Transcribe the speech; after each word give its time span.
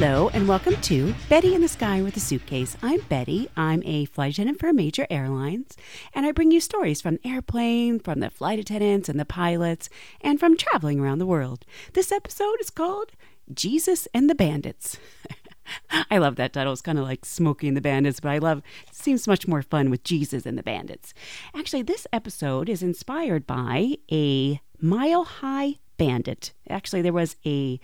Hello 0.00 0.30
and 0.32 0.48
welcome 0.48 0.80
to 0.80 1.14
Betty 1.28 1.54
in 1.54 1.60
the 1.60 1.68
Sky 1.68 2.00
with 2.00 2.16
a 2.16 2.20
Suitcase. 2.20 2.74
I'm 2.82 3.00
Betty. 3.10 3.50
I'm 3.54 3.82
a 3.84 4.06
flight 4.06 4.32
attendant 4.32 4.58
for 4.58 4.72
major 4.72 5.06
airlines, 5.10 5.76
and 6.14 6.24
I 6.24 6.32
bring 6.32 6.50
you 6.50 6.58
stories 6.58 7.02
from 7.02 7.16
the 7.16 7.28
airplane, 7.28 8.00
from 8.00 8.20
the 8.20 8.30
flight 8.30 8.58
attendants 8.58 9.10
and 9.10 9.20
the 9.20 9.26
pilots, 9.26 9.90
and 10.22 10.40
from 10.40 10.56
traveling 10.56 11.00
around 11.00 11.18
the 11.18 11.26
world. 11.26 11.66
This 11.92 12.10
episode 12.12 12.56
is 12.62 12.70
called 12.70 13.10
Jesus 13.52 14.08
and 14.14 14.30
the 14.30 14.34
Bandits. 14.34 14.96
I 16.10 16.16
love 16.16 16.36
that 16.36 16.54
title. 16.54 16.72
It's 16.72 16.80
kind 16.80 16.98
of 16.98 17.04
like 17.04 17.26
Smokey 17.26 17.68
and 17.68 17.76
the 17.76 17.82
Bandits, 17.82 18.20
but 18.20 18.30
I 18.30 18.38
love 18.38 18.62
it 18.88 18.94
seems 18.94 19.28
much 19.28 19.46
more 19.46 19.60
fun 19.60 19.90
with 19.90 20.02
Jesus 20.02 20.46
and 20.46 20.56
the 20.56 20.62
Bandits. 20.62 21.12
Actually, 21.54 21.82
this 21.82 22.06
episode 22.10 22.70
is 22.70 22.82
inspired 22.82 23.46
by 23.46 23.98
a 24.10 24.62
mile 24.80 25.24
high 25.24 25.74
bandit. 25.98 26.54
Actually, 26.70 27.02
there 27.02 27.12
was 27.12 27.36
a 27.44 27.78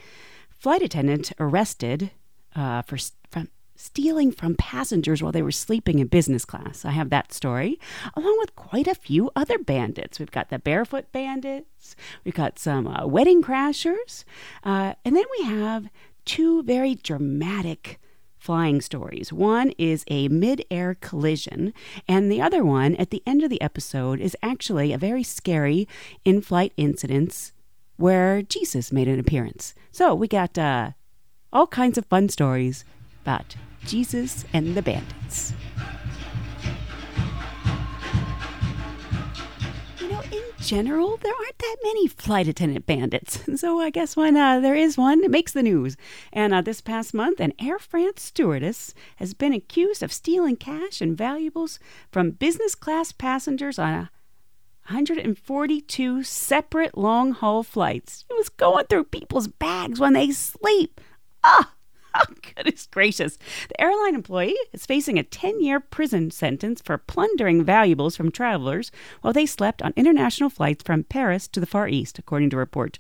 flight 0.59 0.83
attendant 0.83 1.33
arrested 1.39 2.11
uh, 2.55 2.83
for 2.83 2.97
from 3.31 3.49
stealing 3.77 4.33
from 4.33 4.55
passengers 4.55 5.23
while 5.23 5.33
they 5.33 5.43
were 5.43 5.53
sleeping 5.53 5.99
in 5.99 6.07
business 6.07 6.45
class. 6.45 6.85
I 6.85 6.93
have 6.93 7.11
that 7.11 7.33
story, 7.33 7.79
along 8.15 8.37
with 8.39 8.57
quite 8.57 8.87
a 8.87 8.95
few 8.95 9.31
other 9.37 9.59
bandits. 9.59 10.19
We've 10.19 10.31
got 10.31 10.49
the 10.49 10.59
barefoot 10.59 11.13
bandits, 11.13 11.95
we've 12.25 12.35
got 12.35 12.59
some 12.59 12.87
uh, 12.87 13.07
wedding 13.07 13.43
crashers, 13.43 14.25
uh, 14.65 14.95
and 15.05 15.15
then 15.15 15.25
we 15.39 15.45
have 15.45 15.89
two 16.25 16.63
very 16.63 16.95
dramatic 16.95 18.01
flying 18.39 18.81
stories. 18.81 19.33
One 19.33 19.73
is 19.77 20.05
a 20.09 20.29
mid 20.29 20.65
air 20.71 20.97
collision, 21.01 21.75
and 22.09 22.31
the 22.31 22.41
other 22.41 22.65
one, 22.65 22.95
at 22.97 23.11
the 23.11 23.23
end 23.27 23.43
of 23.43 23.51
the 23.51 23.61
episode, 23.61 24.21
is 24.21 24.37
actually 24.43 24.93
a 24.93 24.99
very 24.99 25.23
scary 25.23 25.89
in 26.25 26.41
flight 26.41 26.73
incident 26.77 27.53
where 27.97 28.43
Jesus 28.43 28.93
made 28.93 29.09
an 29.09 29.19
appearance. 29.19 29.75
So 29.91 30.15
we 30.15 30.29
got 30.29 30.59
uh, 30.59 30.93
all 31.53 31.67
kinds 31.67 31.99
of 31.99 32.07
fun 32.07 32.29
stories 32.29 32.85
about 33.23 33.57
Jesus 33.85 34.45
and 34.53 34.75
the 34.75 34.83
bandits. 34.83 35.53
You 40.01 40.09
know, 40.11 40.21
in 40.31 40.43
general, 40.61 41.17
there 41.17 41.33
aren't 41.33 41.59
that 41.59 41.77
many 41.83 42.09
flight 42.09 42.49
attendant 42.49 42.87
bandits. 42.87 43.41
So 43.57 43.81
I 43.81 43.89
guess 43.89 44.17
when 44.17 44.37
uh, 44.37 44.61
there 44.61 44.75
is 44.75 44.99
one, 44.99 45.25
it 45.25 45.31
makes 45.31 45.53
the 45.53 45.63
news. 45.63 45.97
And 46.31 46.53
uh, 46.53 46.61
this 46.61 46.83
past 46.83 47.15
month, 47.15 47.41
an 47.41 47.55
Air 47.59 47.79
France 47.79 48.23
stewardess 48.23 48.93
has 49.17 49.33
been 49.33 49.55
accused 49.55 50.03
of 50.03 50.13
stealing 50.13 50.57
cash 50.57 51.01
and 51.01 51.17
valuables 51.17 51.79
from 52.13 52.33
business 52.33 52.75
class 52.75 53.13
passengers 53.13 53.79
on 53.79 53.95
a 53.95 54.11
142 54.89 56.23
separate 56.23 56.97
long 56.97 57.33
haul 57.33 57.65
flights. 57.65 58.25
She 58.29 58.37
was 58.37 58.49
going 58.49 58.87
through 58.87 59.05
people's 59.05 59.49
bags 59.49 59.99
when 59.99 60.13
they 60.13 60.31
sleep. 60.31 61.01
Ah! 61.43 61.73
Oh, 62.15 62.35
goodness 62.57 62.87
gracious. 62.91 63.37
The 63.69 63.81
airline 63.81 64.15
employee 64.15 64.57
is 64.73 64.87
facing 64.87 65.19
a 65.19 65.25
10 65.25 65.61
year 65.61 65.81
prison 65.81 66.31
sentence 66.31 66.81
for 66.81 66.99
plundering 66.99 67.65
valuables 67.65 68.17
from 68.17 68.31
travelers 68.31 68.93
while 69.23 69.33
they 69.33 69.45
slept 69.45 69.83
on 69.83 69.93
international 69.97 70.51
flights 70.51 70.85
from 70.85 71.05
Paris 71.05 71.49
to 71.49 71.61
the 71.61 71.67
Far 71.67 71.89
East, 71.89 72.19
according 72.19 72.51
to 72.51 72.57
a 72.57 72.61
report. 72.61 72.99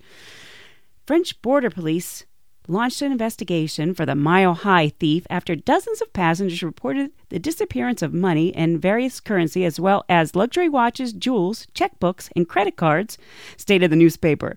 French 1.06 1.40
border 1.40 1.70
police 1.70 2.24
launched 2.68 3.02
an 3.02 3.12
investigation 3.12 3.94
for 3.94 4.06
the 4.06 4.14
Mile 4.14 4.54
High 4.54 4.88
thief 4.88 5.26
after 5.30 5.54
dozens 5.54 6.00
of 6.00 6.12
passengers 6.12 6.62
reported 6.62 7.10
the 7.28 7.38
disappearance 7.38 8.02
of 8.02 8.14
money 8.14 8.54
and 8.54 8.80
various 8.80 9.20
currency, 9.20 9.64
as 9.64 9.80
well 9.80 10.04
as 10.08 10.36
luxury 10.36 10.68
watches, 10.68 11.12
jewels, 11.12 11.66
checkbooks, 11.74 12.30
and 12.34 12.48
credit 12.48 12.76
cards, 12.76 13.18
stated 13.56 13.90
the 13.90 13.96
newspaper. 13.96 14.56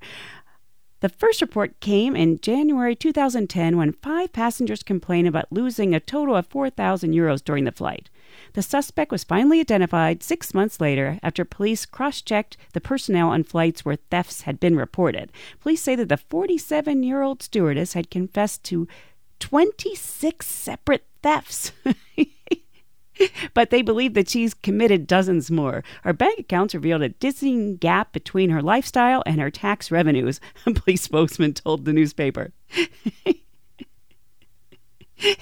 The 1.02 1.10
first 1.10 1.42
report 1.42 1.80
came 1.80 2.16
in 2.16 2.42
January 2.42 2.94
2010 2.94 3.78
when 3.78 3.94
five 3.94 4.34
passengers 4.34 4.84
complained 4.84 5.28
about 5.28 5.52
losing 5.52 5.96
a 5.96 6.00
total 6.00 6.36
of 6.36 6.48
4,000 6.48 7.14
euros 7.14 7.44
during 7.44 7.64
the 7.64 7.72
flight. 7.72 8.10
The 8.54 8.62
suspect 8.62 9.12
was 9.12 9.24
finally 9.24 9.62
identified 9.62 10.24
six 10.24 10.54
months 10.54 10.82
later 10.82 11.18
after 11.24 11.46
police 11.46 11.86
cross 11.86 12.22
checked 12.22 12.58
the 12.74 12.82
personnel 12.82 13.30
on 13.30 13.44
flights 13.44 13.86
where 13.86 13.96
thefts 13.96 14.42
had 14.42 14.60
been 14.60 14.76
reported. 14.76 15.32
Police 15.62 15.82
say 15.82 15.96
that 15.96 16.10
the 16.10 16.18
47 16.18 17.04
year 17.04 17.22
old 17.22 17.42
stewardess 17.42 17.94
had 17.94 18.12
confessed 18.12 18.64
to 18.66 18.88
26 19.40 20.46
separate 20.46 21.06
thefts. 21.24 21.72
but 23.54 23.70
they 23.70 23.82
believe 23.82 24.14
that 24.14 24.30
she's 24.30 24.54
committed 24.54 25.08
dozens 25.08 25.50
more. 25.52 25.84
Her 26.04 26.14
bank 26.14 26.40
accounts 26.40 26.74
revealed 26.74 27.02
a 27.02 27.10
dizzying 27.10 27.78
gap 27.78 28.14
between 28.14 28.50
her 28.50 28.62
lifestyle 28.62 29.24
and 29.26 29.40
her 29.40 29.52
tax 29.52 29.92
revenues, 29.92 30.40
a 30.66 30.74
police 30.74 31.02
spokesman 31.02 31.54
told 31.54 31.86
the 31.86 31.94
newspaper. 31.94 32.52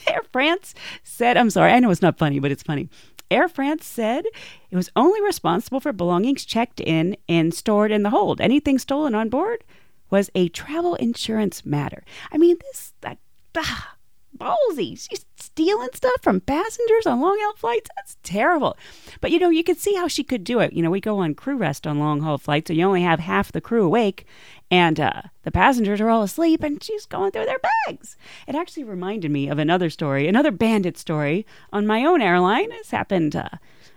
Air 0.07 0.21
France 0.31 0.73
said, 1.03 1.37
I'm 1.37 1.51
sorry, 1.51 1.71
I 1.71 1.79
know 1.79 1.91
it's 1.91 2.01
not 2.01 2.17
funny, 2.17 2.39
but 2.39 2.51
it's 2.51 2.63
funny. 2.63 2.89
Air 3.29 3.47
France 3.47 3.85
said 3.85 4.25
it 4.71 4.75
was 4.75 4.89
only 4.95 5.21
responsible 5.21 5.79
for 5.79 5.91
belongings 5.91 6.45
checked 6.45 6.79
in 6.79 7.17
and 7.27 7.53
stored 7.53 7.91
in 7.91 8.03
the 8.03 8.09
hold. 8.09 8.39
Anything 8.41 8.79
stolen 8.79 9.13
on 9.13 9.29
board 9.29 9.63
was 10.09 10.31
a 10.33 10.47
travel 10.49 10.95
insurance 10.95 11.65
matter. 11.65 12.03
I 12.31 12.37
mean, 12.37 12.57
this, 12.61 12.93
that, 13.01 13.17
ah, 13.55 13.96
ballsy. 14.37 14.97
She's 14.97 15.25
stealing 15.35 15.89
stuff 15.93 16.21
from 16.21 16.41
passengers 16.41 17.05
on 17.05 17.21
long 17.21 17.37
haul 17.41 17.55
flights. 17.55 17.89
That's 17.95 18.17
terrible. 18.23 18.77
But 19.21 19.31
you 19.31 19.39
know, 19.39 19.49
you 19.49 19.63
could 19.63 19.79
see 19.79 19.95
how 19.95 20.07
she 20.07 20.23
could 20.23 20.43
do 20.43 20.59
it. 20.59 20.73
You 20.73 20.83
know, 20.83 20.89
we 20.89 21.01
go 21.01 21.19
on 21.19 21.35
crew 21.35 21.57
rest 21.57 21.87
on 21.87 21.99
long 21.99 22.21
haul 22.21 22.37
flights, 22.37 22.67
so 22.67 22.73
you 22.73 22.85
only 22.85 23.01
have 23.01 23.19
half 23.19 23.51
the 23.51 23.61
crew 23.61 23.85
awake, 23.85 24.25
and 24.69 24.99
uh, 24.99 25.21
the 25.43 25.51
passengers 25.51 26.01
are 26.01 26.09
all 26.09 26.23
asleep, 26.23 26.63
and 26.63 26.81
she's 26.83 27.05
going 27.05 27.31
through 27.31 27.45
their 27.45 27.61
bags. 27.87 28.17
It 28.47 28.55
actually 28.55 28.83
reminded 28.83 29.31
me 29.31 29.49
of 29.49 29.59
another 29.59 29.89
story, 29.89 30.27
another 30.27 30.51
bandit 30.51 30.97
story 30.97 31.45
on 31.71 31.87
my 31.87 32.05
own 32.05 32.21
airline. 32.21 32.69
This 32.69 32.91
happened, 32.91 33.35
uh, 33.35 33.49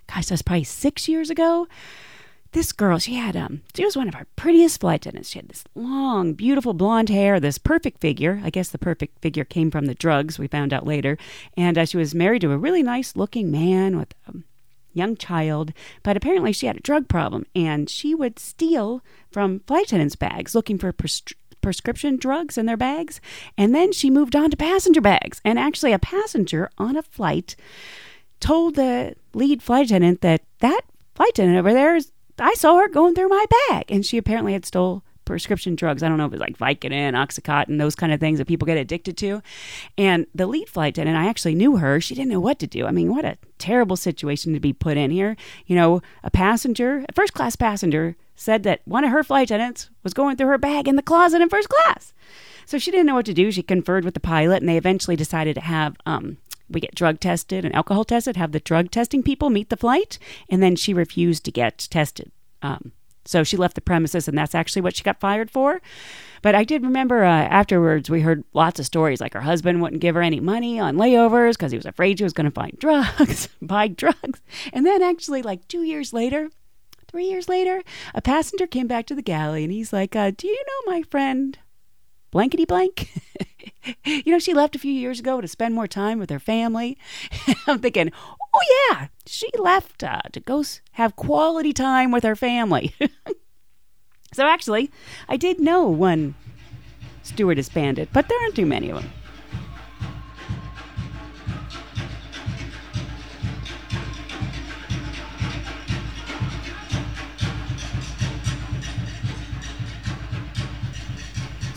gosh, 0.06 0.26
that's 0.26 0.42
probably 0.42 0.64
six 0.64 1.08
years 1.08 1.30
ago 1.30 1.68
this 2.52 2.72
girl, 2.72 2.98
she 2.98 3.14
had 3.14 3.36
um 3.36 3.62
she 3.74 3.84
was 3.84 3.96
one 3.96 4.08
of 4.08 4.14
our 4.14 4.26
prettiest 4.36 4.80
flight 4.80 5.02
attendants. 5.06 5.30
She 5.30 5.38
had 5.38 5.48
this 5.48 5.64
long, 5.74 6.32
beautiful 6.32 6.74
blonde 6.74 7.08
hair, 7.08 7.38
this 7.38 7.58
perfect 7.58 8.00
figure. 8.00 8.40
I 8.44 8.50
guess 8.50 8.70
the 8.70 8.78
perfect 8.78 9.20
figure 9.20 9.44
came 9.44 9.70
from 9.70 9.86
the 9.86 9.94
drugs, 9.94 10.38
we 10.38 10.46
found 10.46 10.72
out 10.72 10.86
later. 10.86 11.16
And 11.56 11.78
uh, 11.78 11.84
she 11.84 11.96
was 11.96 12.14
married 12.14 12.42
to 12.42 12.52
a 12.52 12.58
really 12.58 12.82
nice 12.82 13.16
looking 13.16 13.50
man 13.50 13.96
with 13.96 14.14
a 14.26 14.34
young 14.92 15.16
child, 15.16 15.72
but 16.02 16.16
apparently 16.16 16.52
she 16.52 16.66
had 16.66 16.76
a 16.76 16.80
drug 16.80 17.08
problem 17.08 17.46
and 17.54 17.88
she 17.88 18.14
would 18.14 18.38
steal 18.38 19.02
from 19.30 19.60
flight 19.60 19.86
attendants' 19.86 20.16
bags 20.16 20.54
looking 20.54 20.78
for 20.78 20.92
pres- 20.92 21.22
prescription 21.60 22.16
drugs 22.16 22.58
in 22.58 22.66
their 22.66 22.76
bags. 22.76 23.20
And 23.56 23.74
then 23.74 23.92
she 23.92 24.10
moved 24.10 24.34
on 24.34 24.50
to 24.50 24.56
passenger 24.56 25.00
bags. 25.00 25.40
And 25.44 25.58
actually, 25.58 25.92
a 25.92 25.98
passenger 25.98 26.70
on 26.78 26.96
a 26.96 27.02
flight 27.02 27.56
told 28.40 28.74
the 28.74 29.14
lead 29.34 29.62
flight 29.62 29.86
attendant 29.86 30.22
that 30.22 30.42
that 30.60 30.82
flight 31.14 31.30
attendant 31.30 31.58
over 31.58 31.72
there 31.72 31.94
is 31.94 32.10
I 32.40 32.54
saw 32.54 32.76
her 32.78 32.88
going 32.88 33.14
through 33.14 33.28
my 33.28 33.46
bag, 33.68 33.84
and 33.90 34.04
she 34.04 34.16
apparently 34.18 34.52
had 34.52 34.64
stole 34.64 35.02
prescription 35.30 35.76
drugs. 35.76 36.02
I 36.02 36.08
don't 36.08 36.18
know 36.18 36.26
if 36.26 36.32
it 36.32 36.40
was 36.40 36.40
like 36.40 36.58
Vicodin, 36.58 37.12
Oxycontin, 37.12 37.78
those 37.78 37.94
kind 37.94 38.12
of 38.12 38.18
things 38.18 38.38
that 38.38 38.48
people 38.48 38.66
get 38.66 38.76
addicted 38.76 39.16
to. 39.18 39.40
And 39.96 40.26
the 40.34 40.46
lead 40.46 40.68
flight 40.68 40.94
attendant, 40.94 41.16
I 41.16 41.28
actually 41.28 41.54
knew 41.54 41.76
her. 41.76 42.00
She 42.00 42.16
didn't 42.16 42.32
know 42.32 42.40
what 42.40 42.58
to 42.58 42.66
do. 42.66 42.86
I 42.86 42.90
mean, 42.90 43.14
what 43.14 43.24
a 43.24 43.38
terrible 43.58 43.96
situation 43.96 44.52
to 44.54 44.60
be 44.60 44.72
put 44.72 44.96
in 44.96 45.12
here. 45.12 45.36
You 45.66 45.76
know, 45.76 46.02
a 46.24 46.30
passenger, 46.30 47.04
a 47.08 47.12
first 47.12 47.32
class 47.32 47.54
passenger, 47.54 48.16
said 48.34 48.64
that 48.64 48.80
one 48.86 49.04
of 49.04 49.10
her 49.12 49.22
flight 49.22 49.50
attendants 49.50 49.90
was 50.02 50.14
going 50.14 50.36
through 50.36 50.48
her 50.48 50.58
bag 50.58 50.88
in 50.88 50.96
the 50.96 51.02
closet 51.02 51.40
in 51.40 51.48
first 51.48 51.68
class. 51.68 52.12
So 52.66 52.78
she 52.78 52.90
didn't 52.90 53.06
know 53.06 53.14
what 53.14 53.26
to 53.26 53.34
do. 53.34 53.52
She 53.52 53.62
conferred 53.62 54.04
with 54.04 54.14
the 54.14 54.20
pilot, 54.20 54.62
and 54.62 54.68
they 54.68 54.78
eventually 54.78 55.16
decided 55.16 55.54
to 55.54 55.60
have 55.60 55.96
um, 56.06 56.38
we 56.70 56.80
get 56.80 56.94
drug 56.94 57.20
tested 57.20 57.64
and 57.64 57.74
alcohol 57.74 58.04
tested, 58.04 58.36
have 58.36 58.52
the 58.52 58.60
drug 58.60 58.90
testing 58.90 59.22
people 59.22 59.50
meet 59.50 59.70
the 59.70 59.76
flight, 59.76 60.18
and 60.48 60.62
then 60.62 60.76
she 60.76 60.94
refused 60.94 61.44
to 61.44 61.52
get 61.52 61.88
tested. 61.90 62.30
Um, 62.62 62.92
so 63.24 63.44
she 63.44 63.56
left 63.56 63.74
the 63.74 63.80
premises, 63.80 64.28
and 64.28 64.36
that's 64.36 64.54
actually 64.54 64.82
what 64.82 64.96
she 64.96 65.02
got 65.02 65.20
fired 65.20 65.50
for. 65.50 65.80
But 66.42 66.54
I 66.54 66.64
did 66.64 66.82
remember 66.82 67.22
uh, 67.22 67.28
afterwards, 67.28 68.08
we 68.08 68.22
heard 68.22 68.44
lots 68.54 68.80
of 68.80 68.86
stories 68.86 69.20
like 69.20 69.34
her 69.34 69.42
husband 69.42 69.82
wouldn't 69.82 70.00
give 70.00 70.14
her 70.14 70.22
any 70.22 70.40
money 70.40 70.80
on 70.80 70.96
layovers 70.96 71.52
because 71.52 71.70
he 71.70 71.78
was 71.78 71.86
afraid 71.86 72.18
she 72.18 72.24
was 72.24 72.32
going 72.32 72.46
to 72.46 72.50
find 72.50 72.76
drugs, 72.78 73.48
buy 73.60 73.88
drugs. 73.88 74.40
And 74.72 74.86
then, 74.86 75.02
actually, 75.02 75.42
like 75.42 75.68
two 75.68 75.82
years 75.82 76.12
later, 76.12 76.48
three 77.08 77.26
years 77.26 77.48
later, 77.48 77.82
a 78.14 78.22
passenger 78.22 78.66
came 78.66 78.86
back 78.86 79.06
to 79.06 79.14
the 79.14 79.22
galley 79.22 79.64
and 79.64 79.72
he's 79.72 79.92
like, 79.92 80.16
uh, 80.16 80.32
Do 80.36 80.48
you 80.48 80.64
know 80.66 80.92
my 80.92 81.02
friend 81.02 81.58
blankety 82.30 82.64
blank? 82.64 83.10
you 84.04 84.32
know, 84.32 84.38
she 84.38 84.54
left 84.54 84.76
a 84.76 84.78
few 84.78 84.92
years 84.92 85.20
ago 85.20 85.40
to 85.40 85.48
spend 85.48 85.74
more 85.74 85.86
time 85.86 86.18
with 86.18 86.30
her 86.30 86.38
family. 86.38 86.98
I'm 87.66 87.78
thinking, 87.78 88.12
oh, 88.54 88.88
yeah, 88.90 89.08
she 89.26 89.48
left 89.58 90.02
uh, 90.02 90.22
to 90.32 90.40
go 90.40 90.64
have 90.92 91.16
quality 91.16 91.72
time 91.72 92.10
with 92.10 92.24
her 92.24 92.36
family. 92.36 92.94
so 94.32 94.46
actually, 94.46 94.90
I 95.28 95.36
did 95.36 95.60
know 95.60 95.84
one 95.84 96.34
stewardess 97.22 97.68
bandit, 97.68 98.08
but 98.12 98.28
there 98.28 98.40
aren't 98.42 98.56
too 98.56 98.66
many 98.66 98.90
of 98.90 99.02
them. 99.02 99.12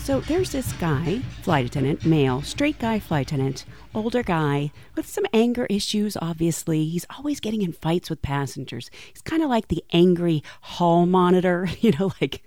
So 0.04 0.20
there's 0.20 0.50
this 0.50 0.70
guy, 0.74 1.20
flight 1.40 1.64
attendant, 1.64 2.04
male, 2.04 2.42
straight 2.42 2.78
guy 2.78 2.98
flight 2.98 3.28
attendant, 3.28 3.64
older 3.94 4.22
guy 4.22 4.70
with 4.94 5.08
some 5.08 5.24
anger 5.32 5.66
issues, 5.70 6.14
obviously. 6.20 6.84
He's 6.84 7.06
always 7.16 7.40
getting 7.40 7.62
in 7.62 7.72
fights 7.72 8.10
with 8.10 8.20
passengers. 8.20 8.90
He's 9.14 9.22
kind 9.22 9.42
of 9.42 9.48
like 9.48 9.68
the 9.68 9.82
angry 9.94 10.42
hall 10.60 11.06
monitor, 11.06 11.70
you 11.80 11.92
know, 11.92 12.12
like 12.20 12.42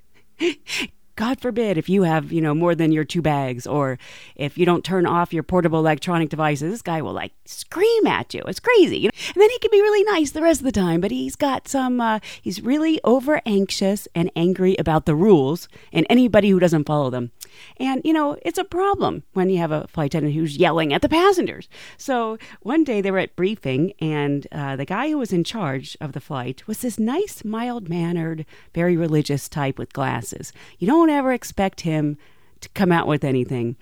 God 1.18 1.42
forbid 1.42 1.78
if 1.78 1.90
you 1.90 2.04
have, 2.04 2.32
you 2.32 2.42
know, 2.42 2.54
more 2.54 2.76
than 2.76 2.92
your 2.92 3.04
two 3.04 3.22
bags 3.22 3.68
or 3.68 3.98
if 4.36 4.58
you 4.58 4.66
don't 4.66 4.86
turn 4.86 5.06
off 5.06 5.34
your 5.34 5.44
portable 5.44 5.80
electronic 5.80 6.30
devices, 6.30 6.72
this 6.72 6.82
guy 6.84 7.02
will 7.02 7.12
like 7.12 7.34
scream 7.44 8.08
at 8.08 8.34
you. 8.34 8.42
It's 8.48 8.60
crazy. 8.60 9.06
And 9.06 9.14
then 9.36 9.50
he 9.50 9.60
can 9.60 9.72
be 9.72 9.82
really 9.82 10.04
nice 10.04 10.32
the 10.32 10.44
rest 10.44 10.62
of 10.62 10.66
the 10.66 10.72
time, 10.72 11.02
but 11.02 11.12
he's 11.12 11.36
got 11.36 11.68
some, 11.68 12.00
uh, 12.00 12.20
he's 12.42 12.62
really 12.62 13.02
over 13.04 13.42
anxious 13.46 14.08
and 14.14 14.32
angry 14.36 14.76
about 14.78 15.06
the 15.06 15.16
rules 15.16 15.68
and 15.92 16.06
anybody 16.10 16.50
who 16.50 16.60
doesn't 16.60 16.86
follow 16.86 17.10
them. 17.10 17.32
And, 17.78 18.02
you 18.04 18.14
know, 18.14 18.38
it's 18.44 18.60
a 18.60 18.64
problem 18.64 19.24
when 19.34 19.50
you 19.50 19.58
have 19.58 19.72
a 19.72 19.88
flight 19.88 20.14
attendant 20.14 20.36
who's 20.36 20.58
yelling 20.58 20.94
at 20.94 21.02
the 21.02 21.10
passengers. 21.10 21.68
So 21.98 22.38
one 22.62 22.84
day 22.84 23.02
they 23.02 23.12
were 23.12 23.18
at 23.18 23.36
briefing, 23.36 23.94
and 24.00 24.46
uh, 24.52 24.76
the 24.76 24.86
guy 24.86 25.10
who 25.10 25.18
was 25.18 25.34
in 25.34 25.44
charge 25.44 25.98
of 26.00 26.12
the 26.12 26.20
flight 26.20 26.68
was 26.68 26.80
this 26.80 27.00
nice, 27.00 27.44
mild 27.44 27.90
mannered, 27.90 28.46
very 28.76 28.96
religious 28.96 29.50
type 29.50 29.80
with 29.80 29.94
glasses. 29.94 30.54
You 30.78 30.88
don't 30.88 31.07
ever 31.10 31.32
expect 31.32 31.82
him 31.82 32.18
to 32.62 32.70
come 32.70 32.92
out 32.92 33.08
with 33.08 33.24
anything. 33.24 33.76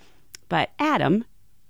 But 0.50 0.72
Adam, 0.80 1.26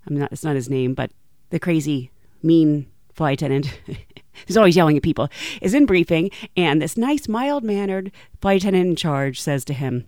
I'm 0.07 0.18
not, 0.18 0.31
it's 0.31 0.44
not 0.44 0.56
his 0.56 0.69
name, 0.69 0.94
but 0.94 1.12
the 1.50 1.60
crazy, 1.60 2.12
mean 2.44 2.88
flight 3.13 3.42
attendant. 3.42 3.80
He's 4.46 4.57
always 4.57 4.75
yelling 4.75 4.98
at 4.98 5.04
people, 5.04 5.30
is 5.62 5.74
in 5.74 5.86
briefing, 5.86 6.30
and 6.57 6.81
this 6.81 6.98
nice, 6.98 7.28
mild 7.28 7.63
mannered 7.63 8.12
flight 8.42 8.62
attendant 8.62 8.90
in 8.90 8.96
charge 8.96 9.40
says 9.40 9.63
to 9.66 9.74
him, 9.74 10.07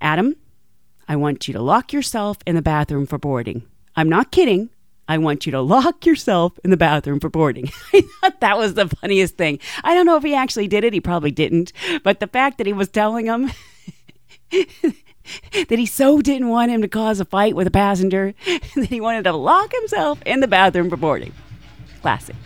Adam, 0.00 0.36
I 1.08 1.16
want 1.16 1.48
you 1.48 1.54
to 1.54 1.62
lock 1.62 1.92
yourself 1.92 2.38
in 2.46 2.54
the 2.54 2.62
bathroom 2.62 3.06
for 3.06 3.18
boarding. 3.18 3.62
I'm 3.96 4.08
not 4.08 4.30
kidding. 4.30 4.70
I 5.08 5.18
want 5.18 5.46
you 5.46 5.52
to 5.52 5.60
lock 5.60 6.04
yourself 6.04 6.58
in 6.64 6.70
the 6.70 6.76
bathroom 6.76 7.20
for 7.20 7.30
boarding. 7.30 7.70
I 7.92 8.02
thought 8.20 8.40
that 8.40 8.58
was 8.58 8.74
the 8.74 8.88
funniest 8.88 9.36
thing. 9.36 9.60
I 9.84 9.94
don't 9.94 10.04
know 10.04 10.16
if 10.16 10.24
he 10.24 10.34
actually 10.34 10.68
did 10.68 10.84
it. 10.84 10.92
He 10.92 11.00
probably 11.00 11.30
didn't. 11.30 11.72
But 12.02 12.18
the 12.18 12.26
fact 12.26 12.58
that 12.58 12.66
he 12.66 12.72
was 12.72 12.88
telling 12.88 13.26
him 13.26 13.50
that 15.68 15.78
he 15.78 15.86
so 15.86 16.20
didn't 16.20 16.48
want 16.48 16.70
him 16.70 16.82
to 16.82 16.88
cause 16.88 17.20
a 17.20 17.24
fight 17.24 17.56
with 17.56 17.66
a 17.66 17.70
passenger 17.70 18.34
that 18.76 18.86
he 18.88 19.00
wanted 19.00 19.24
to 19.24 19.32
lock 19.32 19.72
himself 19.72 20.20
in 20.24 20.40
the 20.40 20.48
bathroom 20.48 20.90
for 20.90 20.96
boarding. 20.96 21.32
Classic. 22.02 22.36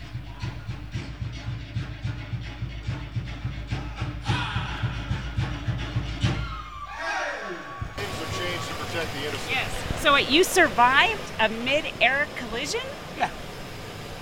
Yes. 9.49 10.01
So 10.01 10.13
wait, 10.13 10.29
you 10.29 10.43
survived 10.43 11.21
a 11.39 11.49
mid-air 11.49 12.27
collision? 12.37 12.81
Yeah. 13.17 13.29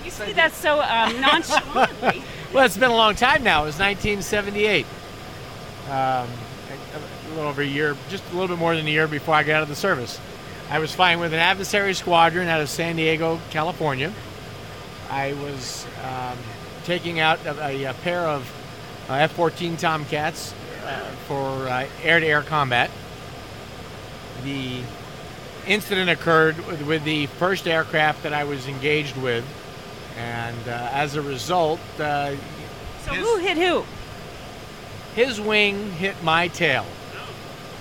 You 0.03 0.11
see 0.11 0.33
that 0.33 0.53
so 0.53 0.81
um, 0.81 1.19
nonchalantly. 1.21 2.23
Well, 2.53 2.65
it's 2.65 2.77
been 2.77 2.91
a 2.91 2.95
long 2.95 3.15
time 3.15 3.43
now. 3.43 3.63
It 3.63 3.67
was 3.67 3.79
1978. 3.79 4.85
Um, 5.89 6.29
a 7.29 7.35
little 7.35 7.49
over 7.49 7.61
a 7.61 7.65
year, 7.65 7.95
just 8.09 8.23
a 8.29 8.33
little 8.33 8.47
bit 8.47 8.57
more 8.57 8.75
than 8.75 8.87
a 8.87 8.89
year 8.89 9.07
before 9.07 9.35
I 9.35 9.43
got 9.43 9.57
out 9.57 9.63
of 9.63 9.69
the 9.69 9.75
service. 9.75 10.19
I 10.69 10.79
was 10.79 10.93
flying 10.93 11.19
with 11.19 11.33
an 11.33 11.39
adversary 11.39 11.93
squadron 11.93 12.47
out 12.47 12.61
of 12.61 12.69
San 12.69 12.95
Diego, 12.95 13.39
California. 13.49 14.13
I 15.09 15.33
was 15.33 15.85
um, 16.03 16.37
taking 16.83 17.19
out 17.19 17.39
a, 17.45 17.85
a 17.85 17.93
pair 17.95 18.21
of 18.21 18.51
uh, 19.09 19.13
F-14 19.13 19.79
Tomcats 19.79 20.53
uh, 20.83 20.99
for 21.27 21.67
uh, 21.67 21.87
air-to-air 22.03 22.43
combat. 22.43 22.91
The 24.43 24.81
incident 25.67 26.09
occurred 26.09 26.57
with, 26.67 26.81
with 26.83 27.03
the 27.03 27.25
first 27.25 27.67
aircraft 27.67 28.23
that 28.23 28.33
I 28.33 28.43
was 28.43 28.67
engaged 28.67 29.17
with, 29.17 29.45
and 30.17 30.67
uh, 30.67 30.89
as 30.91 31.15
a 31.15 31.21
result, 31.21 31.79
uh, 31.99 32.35
so 33.05 33.13
his, 33.13 33.25
who 33.25 33.37
hit 33.37 33.57
who? 33.57 33.83
his 35.15 35.41
wing 35.41 35.91
hit 35.93 36.21
my 36.23 36.47
tail, 36.47 36.85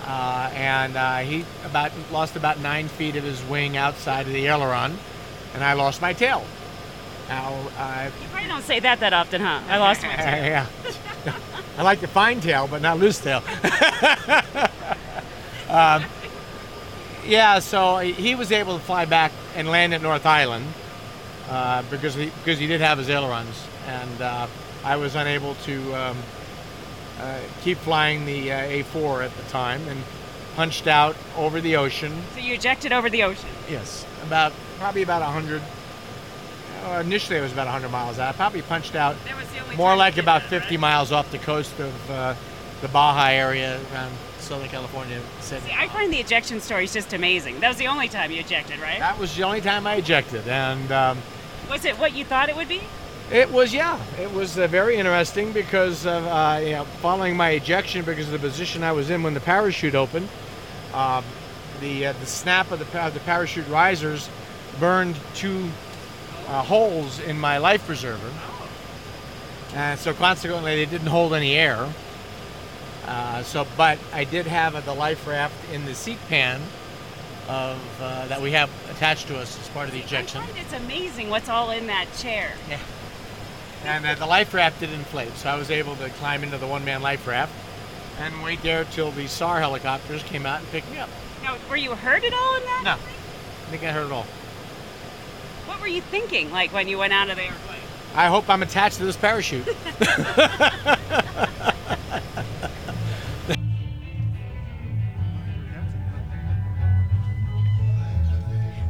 uh, 0.09 0.51
and 0.55 0.97
uh, 0.97 1.19
he 1.19 1.45
about 1.67 1.93
lost 2.11 2.35
about 2.35 2.59
nine 2.61 2.89
feet 2.89 3.15
of 3.17 3.25
his 3.25 3.43
wing 3.45 3.77
outside 3.77 4.27
of 4.27 4.33
the 4.33 4.47
aileron, 4.49 4.97
and 5.55 5.63
I 5.63 5.75
lost 5.75 6.01
my 6.01 6.15
tail. 6.15 6.45
Now, 7.29 7.53
uh, 7.79 8.09
You 8.23 8.29
probably 8.31 8.49
don't 8.49 8.65
say 8.65 8.81
that 8.81 9.01
that 9.01 9.13
often, 9.13 9.43
huh? 9.43 9.61
I 9.69 9.77
lost 9.77 10.03
my 10.03 10.17
tail. 10.27 10.45
yeah, 10.45 10.67
I 11.77 11.83
like 11.83 12.01
to 12.01 12.07
find 12.09 12.43
tail, 12.43 12.67
but 12.67 12.81
not 12.81 12.99
lose 12.99 13.19
tail. 13.19 13.43
um, 15.69 16.05
yeah, 17.27 17.59
so 17.59 17.99
he 17.99 18.35
was 18.35 18.51
able 18.53 18.79
to 18.79 18.85
fly 18.85 19.05
back 19.05 19.33
and 19.55 19.69
land 19.69 19.93
at 19.93 20.01
North 20.01 20.25
Island 20.25 20.65
uh, 21.51 21.83
because 21.91 22.15
he 22.15 22.27
because 22.27 22.59
he 22.59 22.67
did 22.67 22.81
have 22.81 22.97
his 22.97 23.11
ailerons, 23.11 23.63
and 23.87 24.23
uh, 24.23 24.47
I 24.85 24.97
was 24.97 25.15
unable 25.15 25.55
to 25.67 25.95
um, 25.95 26.17
keep 27.63 27.79
flying 27.79 28.25
the 28.27 28.53
uh, 28.53 28.57
A4 28.61 29.25
at 29.25 29.37
the 29.37 29.43
time, 29.51 29.81
and 29.89 30.03
punched 30.57 30.87
out 30.87 31.17
over 31.37 31.61
the 31.61 31.77
ocean. 31.77 32.13
So 32.35 32.41
you 32.41 32.55
ejected 32.55 32.93
over 32.93 33.09
the 33.09 33.23
ocean. 33.23 33.49
Yes, 33.71 34.05
about 34.25 34.53
probably 34.79 35.03
about 35.03 35.23
100. 35.23 35.63
Uh, 36.85 37.01
initially, 37.01 37.39
it 37.39 37.43
was 37.43 37.53
about 37.53 37.67
100 37.67 37.89
miles 37.91 38.19
out. 38.19 38.29
I 38.35 38.37
probably 38.37 38.63
punched 38.63 38.95
out 38.95 39.17
That 39.25 39.37
was 39.37 39.49
the 39.49 39.59
only 39.59 39.77
more 39.77 39.97
like 39.97 40.17
about 40.17 40.43
that, 40.43 40.49
50 40.51 40.69
right? 40.77 40.81
miles 40.81 41.13
off 41.13 41.31
the 41.31 41.39
coast 41.39 41.79
of 41.81 42.11
uh, 42.11 42.35
the 42.81 42.89
Baja 42.89 43.27
area 43.31 43.81
around 43.93 44.13
Southern 44.39 44.69
California. 44.69 45.21
City. 45.41 45.67
See, 45.67 45.73
I 45.77 45.89
find 45.89 46.13
the 46.13 46.19
ejection 46.19 46.61
stories 46.61 46.93
just 46.93 47.13
amazing. 47.13 47.61
That 47.61 47.69
was 47.69 47.77
the 47.77 47.89
only 47.89 48.09
time 48.09 48.31
you 48.31 48.41
ejected, 48.41 48.79
right? 48.81 49.01
That 49.01 49.19
was 49.19 49.37
the 49.37 49.43
only 49.43 49.61
time 49.61 49.87
I 49.87 49.97
ejected, 49.97 50.47
and 50.49 50.91
um, 50.93 51.19
Was 51.69 51.85
it 51.85 51.99
what 51.99 52.15
you 52.15 52.25
thought 52.25 52.49
it 52.49 52.57
would 52.57 52.69
be? 52.69 52.81
It 53.33 53.51
was 53.51 53.75
yeah, 53.75 54.01
it 54.21 54.33
was 54.33 54.59
uh, 54.59 54.67
very 54.67 54.97
interesting 54.97 55.53
because 55.53 56.07
of 56.07 56.25
uh, 56.27 56.61
you 56.63 56.73
know, 56.73 56.85
following 57.01 57.37
my 57.37 57.51
ejection 57.51 58.05
because 58.05 58.27
of 58.27 58.33
the 58.33 58.39
position 58.39 58.83
I 58.83 58.93
was 58.93 59.11
in 59.11 59.23
when 59.23 59.35
the 59.35 59.41
parachute 59.41 59.95
opened. 59.95 60.29
Um, 60.95 61.25
the 61.81 62.07
uh, 62.07 62.13
the 62.15 62.27
snap 62.27 62.71
of 62.71 62.79
the 62.79 62.85
pa- 62.87 63.11
the 63.11 63.21
parachute 63.21 63.69
risers 63.69 64.29
burned 64.81 65.17
two 65.35 65.69
uh, 66.47 66.63
holes 66.63 67.21
in 67.21 67.39
my 67.39 67.59
life 67.59 67.87
preserver, 67.87 68.33
and 69.75 69.99
so 69.99 70.15
consequently 70.15 70.77
they 70.77 70.91
didn't 70.91 71.09
hold 71.09 71.35
any 71.35 71.57
air. 71.57 71.89
Uh, 73.07 73.43
so, 73.43 73.67
but 73.77 73.99
I 74.13 74.25
did 74.25 74.47
have 74.47 74.75
uh, 74.75 74.81
the 74.81 74.93
life 74.93 75.27
raft 75.27 75.55
in 75.73 75.85
the 75.87 75.95
seat 75.95 76.19
pan 76.29 76.61
of 77.49 77.79
uh, 78.03 78.27
that 78.27 78.43
we 78.43 78.53
have 78.53 78.71
attached 78.91 79.29
to 79.29 79.39
us 79.39 79.59
as 79.59 79.69
part 79.69 79.89
of 79.89 79.95
the 79.95 80.01
ejection. 80.01 80.43
I 80.43 80.47
find 80.47 80.59
it's 80.59 80.73
amazing 80.75 81.31
what's 81.31 81.49
all 81.49 81.71
in 81.71 81.87
that 81.87 82.07
chair. 82.19 82.53
Yeah. 82.69 82.79
And 83.85 84.07
uh, 84.07 84.15
the 84.15 84.27
life 84.27 84.53
raft 84.55 84.81
didn't 84.81 84.97
inflate, 84.97 85.37
so 85.37 85.49
I 85.51 85.57
was 85.57 85.71
able 85.71 85.97
to 85.97 86.09
climb 86.11 86.43
into 86.43 86.59
the 86.59 86.67
one-man 86.67 87.03
life 87.03 87.27
raft 87.27 87.53
and 88.19 88.43
wait 88.43 88.63
there 88.63 88.85
till 88.85 89.13
the 89.13 89.29
SAR 89.29 89.61
helicopters 89.61 90.23
came 90.25 90.45
out 90.47 90.61
and 90.61 90.69
picked 90.71 90.91
me 90.91 90.99
up. 90.99 91.09
Now, 91.43 91.57
were 91.71 91.77
you 91.77 91.95
hurt 91.95 92.25
at 92.25 92.33
all 92.33 92.57
in 92.57 92.63
that? 92.65 92.83
No, 92.85 92.93
I 92.93 93.71
think 93.71 93.85
I 93.85 93.93
hurt 93.93 94.07
at 94.07 94.13
all. 94.13 94.27
What 95.67 95.81
were 95.81 95.87
you 95.87 96.01
thinking, 96.01 96.51
like 96.51 96.73
when 96.73 96.89
you 96.89 96.99
went 96.99 97.13
out 97.13 97.31
of 97.31 97.37
the 97.37 97.45
airplane? 97.45 97.79
I 98.15 98.27
hope 98.27 98.49
I'm 98.49 98.63
attached 98.63 98.97
to 98.97 99.05
this 99.05 99.17
parachute. 99.17 99.67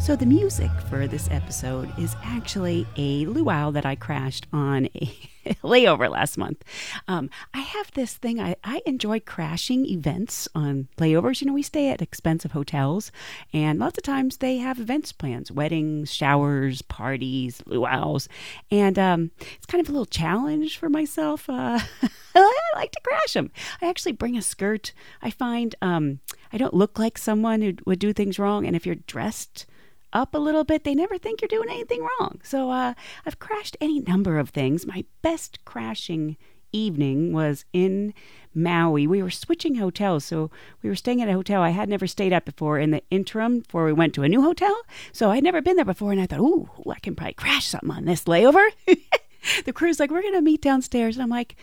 So 0.08 0.16
the 0.16 0.24
music 0.24 0.70
for 0.88 1.06
this 1.06 1.28
episode 1.30 1.92
is 1.98 2.16
actually 2.24 2.86
a 2.96 3.26
luau 3.26 3.70
that 3.72 3.84
I 3.84 3.94
crashed 3.94 4.46
on 4.54 4.86
a 4.94 5.12
layover 5.62 6.10
last 6.10 6.38
month. 6.38 6.64
Um, 7.08 7.28
I 7.52 7.58
have 7.58 7.92
this 7.92 8.14
thing. 8.14 8.40
I, 8.40 8.56
I 8.64 8.80
enjoy 8.86 9.20
crashing 9.20 9.84
events 9.84 10.48
on 10.54 10.88
layovers. 10.96 11.42
You 11.42 11.48
know, 11.48 11.52
we 11.52 11.62
stay 11.62 11.90
at 11.90 12.00
expensive 12.00 12.52
hotels, 12.52 13.12
and 13.52 13.78
lots 13.78 13.98
of 13.98 14.02
times 14.02 14.38
they 14.38 14.56
have 14.56 14.80
events 14.80 15.12
plans: 15.12 15.52
weddings, 15.52 16.10
showers, 16.10 16.80
parties, 16.80 17.62
luau's, 17.66 18.30
and 18.70 18.98
um, 18.98 19.30
it's 19.58 19.66
kind 19.66 19.82
of 19.82 19.90
a 19.90 19.92
little 19.92 20.06
challenge 20.06 20.78
for 20.78 20.88
myself. 20.88 21.50
Uh, 21.50 21.80
I 22.34 22.60
like 22.74 22.92
to 22.92 23.00
crash 23.06 23.34
them. 23.34 23.50
I 23.82 23.90
actually 23.90 24.12
bring 24.12 24.38
a 24.38 24.42
skirt. 24.42 24.94
I 25.20 25.28
find 25.28 25.74
um, 25.82 26.20
I 26.50 26.56
don't 26.56 26.72
look 26.72 26.98
like 26.98 27.18
someone 27.18 27.60
who 27.60 27.74
would 27.84 27.98
do 27.98 28.14
things 28.14 28.38
wrong, 28.38 28.66
and 28.66 28.74
if 28.74 28.86
you're 28.86 28.94
dressed 28.94 29.66
up 30.12 30.34
a 30.34 30.38
little 30.38 30.64
bit, 30.64 30.84
they 30.84 30.94
never 30.94 31.18
think 31.18 31.40
you're 31.40 31.48
doing 31.48 31.68
anything 31.70 32.06
wrong. 32.18 32.40
So 32.42 32.70
uh, 32.70 32.94
I've 33.26 33.38
crashed 33.38 33.76
any 33.80 34.00
number 34.00 34.38
of 34.38 34.50
things. 34.50 34.86
My 34.86 35.04
best 35.22 35.64
crashing 35.64 36.36
evening 36.72 37.32
was 37.32 37.64
in 37.72 38.12
Maui. 38.54 39.06
We 39.06 39.22
were 39.22 39.30
switching 39.30 39.76
hotels, 39.76 40.24
so 40.24 40.50
we 40.82 40.88
were 40.88 40.96
staying 40.96 41.22
at 41.22 41.28
a 41.28 41.32
hotel 41.32 41.62
I 41.62 41.70
had 41.70 41.88
never 41.88 42.06
stayed 42.06 42.32
at 42.32 42.44
before 42.44 42.78
in 42.78 42.90
the 42.90 43.02
interim 43.10 43.60
before 43.60 43.84
we 43.84 43.92
went 43.92 44.14
to 44.14 44.22
a 44.22 44.28
new 44.28 44.42
hotel. 44.42 44.74
So 45.12 45.30
I'd 45.30 45.44
never 45.44 45.62
been 45.62 45.76
there 45.76 45.84
before, 45.84 46.12
and 46.12 46.20
I 46.20 46.26
thought, 46.26 46.40
ooh, 46.40 46.68
I 46.90 46.98
can 46.98 47.14
probably 47.14 47.34
crash 47.34 47.66
something 47.66 47.90
on 47.90 48.04
this 48.04 48.24
layover. 48.24 48.66
the 49.64 49.72
crew's 49.72 50.00
like, 50.00 50.10
we're 50.10 50.22
going 50.22 50.34
to 50.34 50.42
meet 50.42 50.62
downstairs. 50.62 51.16
And 51.16 51.22
I'm 51.22 51.30
like, 51.30 51.56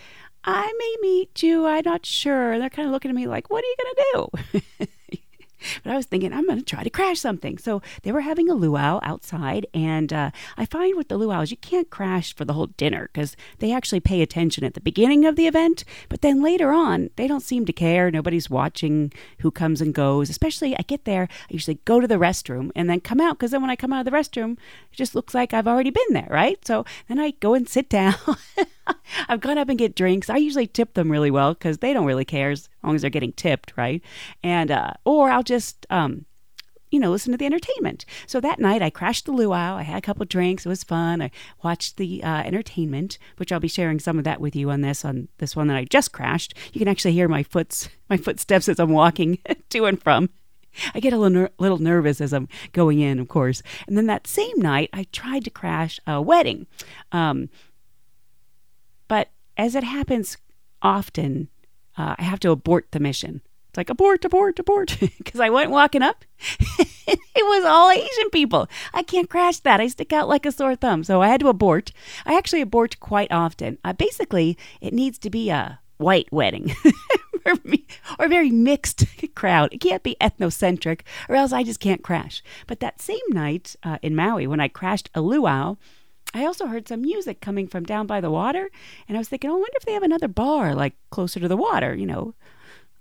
I 0.44 0.72
may 0.78 0.96
meet 1.02 1.42
you. 1.42 1.66
I'm 1.66 1.82
not 1.84 2.06
sure. 2.06 2.52
And 2.52 2.62
they're 2.62 2.70
kind 2.70 2.86
of 2.86 2.92
looking 2.92 3.10
at 3.10 3.16
me 3.16 3.26
like, 3.26 3.50
what 3.50 3.64
are 3.64 3.68
you 3.68 3.76
going 3.82 3.94
to 3.94 4.58
do? 4.78 4.86
but 5.84 5.92
I 5.92 5.96
was 5.96 6.06
thinking, 6.06 6.32
I'm 6.32 6.46
going 6.46 6.58
to 6.58 6.64
try 6.64 6.82
to 6.82 6.90
crash 6.90 7.20
something. 7.20 7.58
So 7.58 7.82
they 8.02 8.12
were 8.12 8.20
having 8.20 8.48
a 8.48 8.54
luau 8.54 9.00
outside. 9.02 9.66
And 9.74 10.12
uh, 10.12 10.30
I 10.56 10.66
find 10.66 10.96
with 10.96 11.08
the 11.08 11.16
luau's, 11.16 11.50
you 11.50 11.56
can't 11.56 11.90
crash 11.90 12.34
for 12.34 12.44
the 12.44 12.52
whole 12.52 12.66
dinner 12.66 13.10
because 13.12 13.36
they 13.58 13.72
actually 13.72 14.00
pay 14.00 14.22
attention 14.22 14.64
at 14.64 14.74
the 14.74 14.80
beginning 14.80 15.24
of 15.24 15.36
the 15.36 15.46
event. 15.46 15.84
But 16.08 16.22
then 16.22 16.42
later 16.42 16.72
on, 16.72 17.10
they 17.16 17.28
don't 17.28 17.40
seem 17.40 17.66
to 17.66 17.72
care. 17.72 18.10
Nobody's 18.10 18.50
watching 18.50 19.12
who 19.40 19.50
comes 19.50 19.80
and 19.80 19.94
goes. 19.94 20.30
Especially, 20.30 20.76
I 20.76 20.82
get 20.82 21.04
there, 21.04 21.28
I 21.30 21.52
usually 21.52 21.78
go 21.84 22.00
to 22.00 22.06
the 22.06 22.16
restroom 22.16 22.70
and 22.74 22.88
then 22.88 23.00
come 23.00 23.20
out 23.20 23.38
because 23.38 23.50
then 23.50 23.62
when 23.62 23.70
I 23.70 23.76
come 23.76 23.92
out 23.92 24.06
of 24.06 24.12
the 24.12 24.16
restroom, 24.16 24.52
it 24.52 24.96
just 24.96 25.14
looks 25.14 25.34
like 25.34 25.52
I've 25.52 25.68
already 25.68 25.90
been 25.90 26.12
there, 26.12 26.28
right? 26.30 26.64
So 26.66 26.84
then 27.08 27.18
I 27.18 27.32
go 27.32 27.54
and 27.54 27.68
sit 27.68 27.88
down. 27.88 28.14
I've 29.28 29.40
gone 29.40 29.58
up 29.58 29.68
and 29.68 29.78
get 29.78 29.96
drinks. 29.96 30.30
I 30.30 30.36
usually 30.36 30.66
tip 30.66 30.94
them 30.94 31.10
really 31.10 31.30
well 31.30 31.54
because 31.54 31.78
they 31.78 31.92
don't 31.92 32.06
really 32.06 32.24
care 32.24 32.50
as 32.50 32.68
long 32.82 32.94
as 32.94 33.00
they're 33.00 33.10
getting 33.10 33.32
tipped, 33.32 33.72
right? 33.76 34.02
And 34.42 34.70
uh, 34.70 34.92
or 35.04 35.30
I'll 35.30 35.42
just 35.42 35.55
um, 35.90 36.24
you 36.90 37.00
know, 37.00 37.10
listen 37.10 37.32
to 37.32 37.38
the 37.38 37.46
entertainment. 37.46 38.04
So 38.26 38.40
that 38.40 38.60
night 38.60 38.80
I 38.80 38.90
crashed 38.90 39.26
the 39.26 39.32
luau. 39.32 39.76
I 39.76 39.82
had 39.82 39.98
a 39.98 40.02
couple 40.02 40.24
drinks. 40.24 40.64
It 40.64 40.68
was 40.68 40.84
fun. 40.84 41.20
I 41.20 41.30
watched 41.62 41.96
the 41.96 42.22
uh, 42.22 42.42
entertainment, 42.42 43.18
which 43.36 43.50
I'll 43.50 43.60
be 43.60 43.68
sharing 43.68 43.98
some 43.98 44.18
of 44.18 44.24
that 44.24 44.40
with 44.40 44.54
you 44.54 44.70
on 44.70 44.82
this 44.82 45.04
on 45.04 45.28
this 45.38 45.56
one 45.56 45.66
that 45.66 45.76
I 45.76 45.84
just 45.84 46.12
crashed. 46.12 46.54
You 46.72 46.78
can 46.78 46.88
actually 46.88 47.12
hear 47.12 47.28
my 47.28 47.42
foots 47.42 47.88
my 48.08 48.16
footsteps 48.16 48.68
as 48.68 48.78
I'm 48.78 48.90
walking 48.90 49.38
to 49.70 49.84
and 49.86 50.00
from. 50.00 50.30
I 50.94 51.00
get 51.00 51.12
a 51.12 51.18
little, 51.18 51.42
ner- 51.42 51.50
little 51.58 51.78
nervous 51.78 52.20
as 52.20 52.32
I'm 52.32 52.48
going 52.72 53.00
in, 53.00 53.18
of 53.18 53.28
course. 53.28 53.62
And 53.86 53.96
then 53.96 54.06
that 54.06 54.26
same 54.26 54.58
night, 54.58 54.90
I 54.92 55.04
tried 55.04 55.44
to 55.44 55.50
crash 55.50 55.98
a 56.06 56.20
wedding. 56.20 56.66
Um, 57.12 57.48
but 59.08 59.30
as 59.56 59.74
it 59.74 59.84
happens 59.84 60.36
often, 60.82 61.48
uh, 61.96 62.14
I 62.18 62.22
have 62.22 62.40
to 62.40 62.50
abort 62.50 62.88
the 62.90 63.00
mission. 63.00 63.40
It's 63.76 63.78
like 63.78 63.90
abort, 63.90 64.24
abort, 64.24 64.58
abort, 64.58 64.96
because 65.18 65.38
I 65.38 65.50
went 65.50 65.70
walking 65.70 66.00
up. 66.00 66.24
it 66.78 67.18
was 67.36 67.64
all 67.66 67.90
Asian 67.90 68.30
people. 68.30 68.70
I 68.94 69.02
can't 69.02 69.28
crash 69.28 69.58
that. 69.60 69.82
I 69.82 69.88
stick 69.88 70.14
out 70.14 70.30
like 70.30 70.46
a 70.46 70.52
sore 70.52 70.76
thumb, 70.76 71.04
so 71.04 71.20
I 71.20 71.28
had 71.28 71.40
to 71.40 71.48
abort. 71.48 71.92
I 72.24 72.38
actually 72.38 72.62
abort 72.62 72.98
quite 73.00 73.30
often. 73.30 73.76
Uh, 73.84 73.92
basically, 73.92 74.56
it 74.80 74.94
needs 74.94 75.18
to 75.18 75.28
be 75.28 75.50
a 75.50 75.78
white 75.98 76.32
wedding. 76.32 76.74
or 77.44 78.24
a 78.24 78.28
very 78.28 78.50
mixed 78.50 79.04
crowd. 79.34 79.74
It 79.74 79.82
can't 79.82 80.02
be 80.02 80.16
ethnocentric, 80.22 81.02
or 81.28 81.36
else 81.36 81.52
I 81.52 81.62
just 81.62 81.78
can't 81.78 82.02
crash. 82.02 82.42
But 82.66 82.80
that 82.80 83.02
same 83.02 83.28
night 83.28 83.76
uh, 83.82 83.98
in 84.00 84.16
Maui, 84.16 84.46
when 84.46 84.58
I 84.58 84.68
crashed 84.68 85.10
a 85.14 85.20
luau, 85.20 85.76
I 86.32 86.46
also 86.46 86.66
heard 86.66 86.88
some 86.88 87.02
music 87.02 87.42
coming 87.42 87.66
from 87.66 87.84
down 87.84 88.06
by 88.06 88.22
the 88.22 88.30
water, 88.30 88.70
and 89.06 89.18
I 89.18 89.20
was 89.20 89.28
thinking, 89.28 89.50
oh, 89.50 89.54
I 89.54 89.56
wonder 89.56 89.76
if 89.76 89.84
they 89.84 89.92
have 89.92 90.02
another 90.02 90.28
bar 90.28 90.74
like 90.74 90.94
closer 91.10 91.40
to 91.40 91.48
the 91.48 91.58
water, 91.58 91.94
you 91.94 92.06
know, 92.06 92.34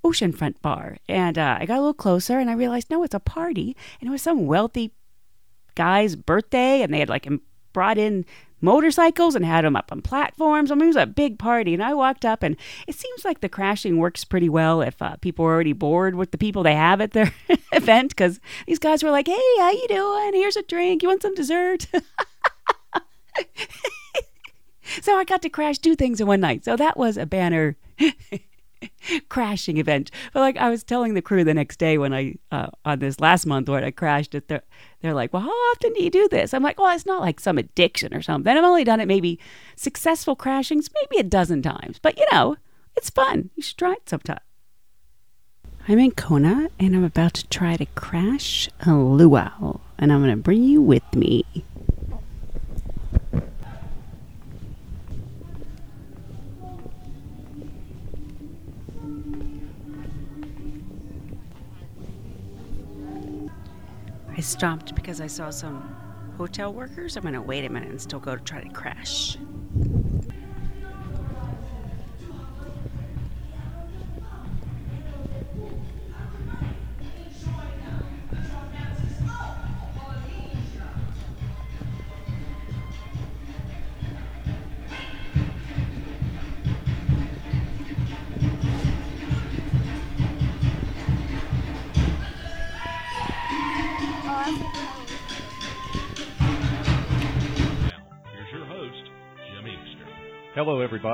oceanfront 0.06 0.62
bar. 0.62 0.98
And 1.10 1.38
uh, 1.38 1.58
I 1.60 1.66
got 1.66 1.78
a 1.78 1.82
little 1.82 1.94
closer, 1.94 2.38
and 2.40 2.50
I 2.50 2.54
realized, 2.54 2.90
no, 2.90 3.04
it's 3.04 3.16
a 3.16 3.20
party, 3.20 3.76
and 4.00 4.08
it 4.08 4.12
was 4.12 4.22
some 4.22 4.46
wealthy 4.46 4.92
guy's 5.76 6.16
birthday, 6.16 6.82
and 6.82 6.94
they 6.94 7.00
had 7.00 7.10
like 7.10 7.28
brought 7.74 7.98
in 7.98 8.26
motorcycles 8.62 9.36
and 9.36 9.46
had 9.46 9.66
them 9.66 9.76
up 9.76 9.92
on 9.92 10.02
platforms. 10.02 10.72
I 10.72 10.76
mean, 10.76 10.86
it 10.86 10.88
was 10.88 10.96
a 10.96 11.06
big 11.06 11.38
party, 11.38 11.74
and 11.74 11.84
I 11.84 11.94
walked 11.94 12.26
up, 12.26 12.44
and 12.44 12.56
it 12.88 12.96
seems 12.96 13.26
like 13.26 13.42
the 13.42 13.50
crashing 13.50 13.98
works 13.98 14.24
pretty 14.24 14.50
well 14.50 14.82
if 14.82 15.02
uh, 15.02 15.18
people 15.18 15.46
are 15.46 15.54
already 15.54 15.74
bored 15.74 16.16
with 16.16 16.32
the 16.32 16.38
people 16.38 16.64
they 16.64 16.76
have 16.76 17.02
at 17.02 17.12
their 17.12 17.34
event. 17.74 18.10
Because 18.10 18.40
these 18.68 18.80
guys 18.80 19.04
were 19.04 19.12
like, 19.12 19.28
"Hey, 19.28 19.56
how 19.60 19.72
you 19.72 19.88
doing? 19.88 20.34
Here's 20.34 20.56
a 20.56 20.64
drink. 20.64 21.04
You 21.04 21.10
want 21.10 21.22
some 21.22 21.36
dessert?" 21.36 21.88
so 25.02 25.18
I 25.18 25.24
got 25.24 25.42
to 25.42 25.50
crash 25.50 25.80
two 25.80 25.96
things 25.96 26.22
in 26.22 26.28
one 26.28 26.40
night. 26.40 26.64
So 26.66 26.76
that 26.76 26.98
was 26.98 27.18
a 27.18 27.26
banner 27.26 27.76
crashing 29.30 29.78
event. 29.78 30.12
But 30.34 30.42
like 30.42 30.58
I 30.58 30.70
was 30.70 30.84
telling 30.84 31.14
the 31.14 31.22
crew 31.22 31.44
the 31.44 31.54
next 31.54 31.78
day 31.78 31.98
when 31.98 32.14
I 32.14 32.36
uh, 32.52 32.68
on 32.84 33.00
this 33.00 33.20
last 33.20 33.46
month 33.46 33.70
when 33.70 33.84
I 33.84 33.92
crashed 33.92 34.36
it, 34.36 34.48
they're, 34.48 34.64
they're 35.02 35.14
like, 35.14 35.34
"Well, 35.34 35.44
how 35.44 35.50
often 35.50 35.94
do 35.94 36.04
you 36.04 36.10
do 36.10 36.28
this?" 36.30 36.54
I'm 36.54 36.64
like, 36.64 36.80
"Well, 36.80 36.94
it's 36.96 37.06
not 37.06 37.22
like 37.22 37.40
some 37.40 37.58
addiction 37.58 38.14
or 38.14 38.22
something. 38.22 38.56
I've 38.56 38.64
only 38.64 38.84
done 38.84 39.00
it 39.00 39.08
maybe 39.08 39.40
successful 39.76 40.36
crashings 40.36 40.90
maybe 41.02 41.20
a 41.20 41.24
dozen 41.24 41.62
times, 41.62 42.00
but 42.00 42.18
you 42.18 42.26
know, 42.32 42.58
it's 42.96 43.10
fun. 43.10 43.50
You 43.56 43.64
should 43.64 43.78
try 43.78 43.94
it 43.94 44.10
sometime." 44.10 44.40
I'm 45.88 46.00
in 46.00 46.12
Kona 46.12 46.70
and 46.80 46.96
I'm 46.96 47.04
about 47.04 47.36
to 47.36 47.48
try 47.48 47.78
to 47.78 47.86
crash 47.86 48.68
a 48.88 48.94
luau, 48.94 49.82
and 50.00 50.12
I'm 50.12 50.22
going 50.24 50.36
to 50.36 50.42
bring 50.42 50.64
you 50.64 50.82
with 50.82 51.04
me. 51.14 51.46
I 64.38 64.42
stopped 64.42 64.96
because 64.96 65.22
I 65.22 65.28
saw 65.28 65.50
some 65.50 65.96
hotel 66.38 66.74
workers. 66.74 67.16
I'm 67.16 67.22
going 67.22 67.36
to 67.36 67.42
wait 67.42 67.64
a 67.64 67.70
minute 67.70 67.90
and 67.90 68.02
still 68.02 68.20
go 68.20 68.36
to 68.36 68.44
try 68.44 68.62
to 68.62 68.70
crash. 68.70 69.38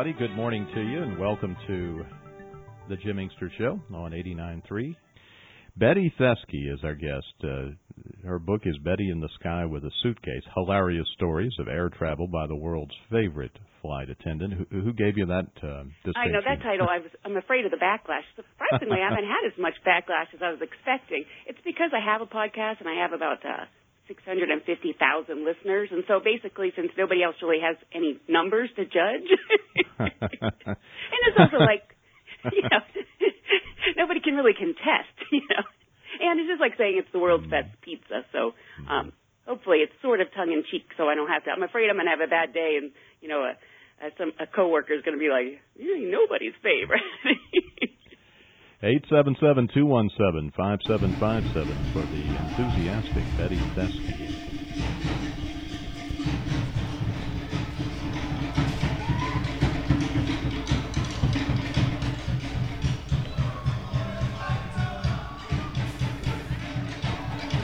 Everybody. 0.01 0.27
Good 0.27 0.35
morning 0.35 0.67
to 0.73 0.81
you, 0.81 1.03
and 1.03 1.19
welcome 1.19 1.55
to 1.67 2.03
the 2.89 2.95
Jim 2.95 3.19
Inkster 3.19 3.51
Show 3.55 3.79
on 3.93 4.13
89.3. 4.13 4.95
Betty 5.77 6.11
Thesky 6.19 6.73
is 6.73 6.79
our 6.83 6.95
guest. 6.95 7.29
Uh, 7.43 7.77
her 8.25 8.39
book 8.39 8.61
is 8.65 8.75
Betty 8.79 9.11
in 9.11 9.21
the 9.21 9.29
Sky 9.39 9.63
with 9.65 9.83
a 9.83 9.91
Suitcase 10.01 10.41
Hilarious 10.55 11.05
Stories 11.13 11.53
of 11.59 11.67
Air 11.67 11.89
Travel 11.89 12.25
by 12.25 12.47
the 12.47 12.55
World's 12.55 12.95
Favorite 13.11 13.51
Flight 13.83 14.09
Attendant. 14.09 14.65
Who, 14.71 14.81
who 14.81 14.93
gave 14.93 15.19
you 15.19 15.27
that 15.27 15.53
uh, 15.61 15.85
distinction? 16.01 16.17
I 16.17 16.33
know 16.33 16.41
that 16.49 16.63
title. 16.63 16.87
I 16.89 16.97
was, 16.97 17.11
I'm 17.23 17.37
afraid 17.37 17.65
of 17.65 17.71
the 17.71 17.77
backlash. 17.77 18.25
Surprisingly, 18.35 18.97
I 18.97 19.07
haven't 19.07 19.29
had 19.29 19.45
as 19.45 19.53
much 19.59 19.75
backlash 19.85 20.33
as 20.33 20.41
I 20.41 20.49
was 20.49 20.61
expecting. 20.65 21.25
It's 21.45 21.61
because 21.63 21.91
I 21.93 22.01
have 22.03 22.21
a 22.21 22.25
podcast 22.25 22.79
and 22.79 22.89
I 22.89 23.03
have 23.03 23.13
about. 23.13 23.45
Uh, 23.45 23.69
650,000 24.11 25.45
listeners. 25.45 25.89
And 25.91 26.03
so 26.07 26.19
basically, 26.19 26.73
since 26.75 26.91
nobody 26.97 27.23
else 27.23 27.35
really 27.41 27.63
has 27.63 27.77
any 27.95 28.19
numbers 28.27 28.69
to 28.75 28.83
judge, 28.83 29.29
and 29.99 31.21
it's 31.31 31.39
also 31.39 31.57
like, 31.63 31.95
you 32.51 32.63
know, 32.67 32.83
nobody 33.97 34.19
can 34.19 34.35
really 34.35 34.53
contest, 34.53 35.15
you 35.31 35.47
know. 35.47 35.63
And 36.19 36.39
it's 36.39 36.49
just 36.49 36.59
like 36.59 36.75
saying 36.77 36.99
it's 36.99 37.11
the 37.13 37.19
world's 37.19 37.47
best 37.47 37.71
pizza. 37.81 38.27
So 38.35 38.51
um, 38.91 39.13
hopefully 39.47 39.79
it's 39.79 39.95
sort 40.01 40.19
of 40.19 40.27
tongue 40.35 40.51
in 40.51 40.63
cheek 40.69 40.83
so 40.97 41.07
I 41.07 41.15
don't 41.15 41.29
have 41.29 41.45
to. 41.45 41.51
I'm 41.51 41.63
afraid 41.63 41.87
I'm 41.87 41.95
going 41.95 42.05
to 42.05 42.11
have 42.11 42.19
a 42.19 42.27
bad 42.27 42.53
day 42.53 42.75
and, 42.75 42.91
you 43.21 43.29
know, 43.29 43.47
a, 43.47 43.55
a, 44.03 44.11
some, 44.17 44.33
a 44.39 44.45
coworker 44.45 44.93
is 44.93 45.03
going 45.07 45.15
to 45.15 45.23
be 45.23 45.31
like, 45.31 45.63
You're 45.79 46.03
nobody's 46.03 46.53
favorite. 46.59 46.99
877-217-5757 48.83 50.51
for 51.93 52.01
the 52.01 52.23
enthusiastic 52.25 53.23
Betty 53.37 53.57
Thesky. 53.75 54.17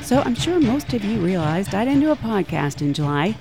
So 0.04 0.22
I'm 0.22 0.36
sure 0.36 0.60
most 0.60 0.94
of 0.94 1.04
you 1.04 1.20
realized 1.20 1.74
I 1.74 1.84
didn't 1.84 2.02
do 2.02 2.12
a 2.12 2.16
podcast 2.16 2.82
in 2.82 2.94
July 2.94 3.36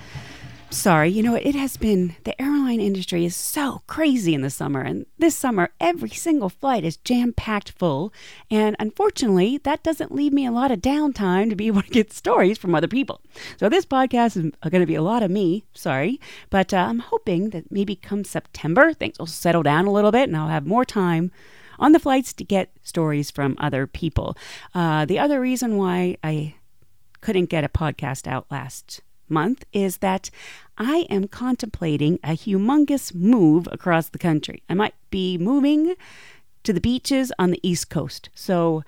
sorry. 0.71 1.11
You 1.11 1.23
know, 1.23 1.35
it 1.35 1.55
has 1.55 1.77
been, 1.77 2.17
the 2.25 2.41
airline 2.41 2.81
industry 2.81 3.25
is 3.25 3.37
so 3.37 3.83
crazy 3.87 4.35
in 4.35 4.43
the 4.43 4.51
summer. 4.51 4.81
And 4.81 5.07
this 5.19 5.37
summer, 5.37 5.71
every 5.81 6.11
single 6.11 6.49
flight 6.49 6.85
is 6.85 6.97
jam 6.99 7.33
packed 7.33 7.71
full. 7.71 8.13
And 8.51 8.77
unfortunately, 8.79 9.59
that 9.59 9.83
doesn't 9.83 10.15
leave 10.15 10.33
me 10.33 10.47
a 10.47 10.53
lot 10.53 10.71
of 10.71 10.81
downtime 10.81 11.51
to 11.51 11.57
be 11.57 11.67
able 11.69 11.83
to 11.83 11.91
get 11.91 12.13
stories 12.13 12.59
from 12.59 12.75
other 12.75 12.89
people. 12.89 13.21
So 13.59 13.69
this 13.69 13.87
podcast 13.87 14.37
is 14.37 14.53
going 14.71 14.83
to 14.83 14.87
be 14.87 14.95
a 14.95 15.03
lot 15.03 15.23
of 15.23 15.31
me, 15.31 15.65
sorry. 15.73 16.21
But 16.51 16.75
uh, 16.75 16.79
I'm 16.79 17.01
hoping 17.01 17.51
that 17.51 17.71
maybe 17.71 17.97
come 17.97 18.25
September, 18.25 18.93
things 18.93 19.19
will 19.19 19.27
settle 19.27 19.63
down 19.63 19.87
a 19.87 19.93
little 19.93 20.13
bit 20.13 20.29
and 20.29 20.37
I'll 20.37 20.49
have 20.49 20.67
more 20.67 20.85
time 20.85 21.31
on 21.79 21.93
the 21.93 21.99
flights 22.01 22.33
to 22.33 22.45
get 22.45 22.71
stories 22.83 23.31
from 23.31 23.57
other 23.59 23.87
people. 23.87 24.37
Uh, 24.75 25.05
the 25.05 25.19
other 25.19 25.41
reason 25.41 25.77
why 25.77 26.17
I 26.25 26.55
couldn't 27.21 27.51
get 27.51 27.65
a 27.65 27.69
podcast 27.69 28.27
out 28.27 28.47
last 28.51 29.03
month 29.29 29.65
is 29.73 29.99
that 29.99 30.31
I 30.79 31.07
am 31.11 31.29
contemplating 31.29 32.19
a 32.23 32.37
humongous 32.37 33.15
move 33.15 33.69
across 33.73 34.09
the 34.09 34.19
country. 34.19 34.63
I 34.69 34.75
might 34.75 34.95
be 35.11 35.39
moving 35.39 35.95
to 36.65 36.73
the 36.73 36.81
beaches 36.81 37.33
on 37.39 37.51
the 37.51 37.61
East 37.63 37.89
Coast. 37.91 38.29
So 38.35 38.83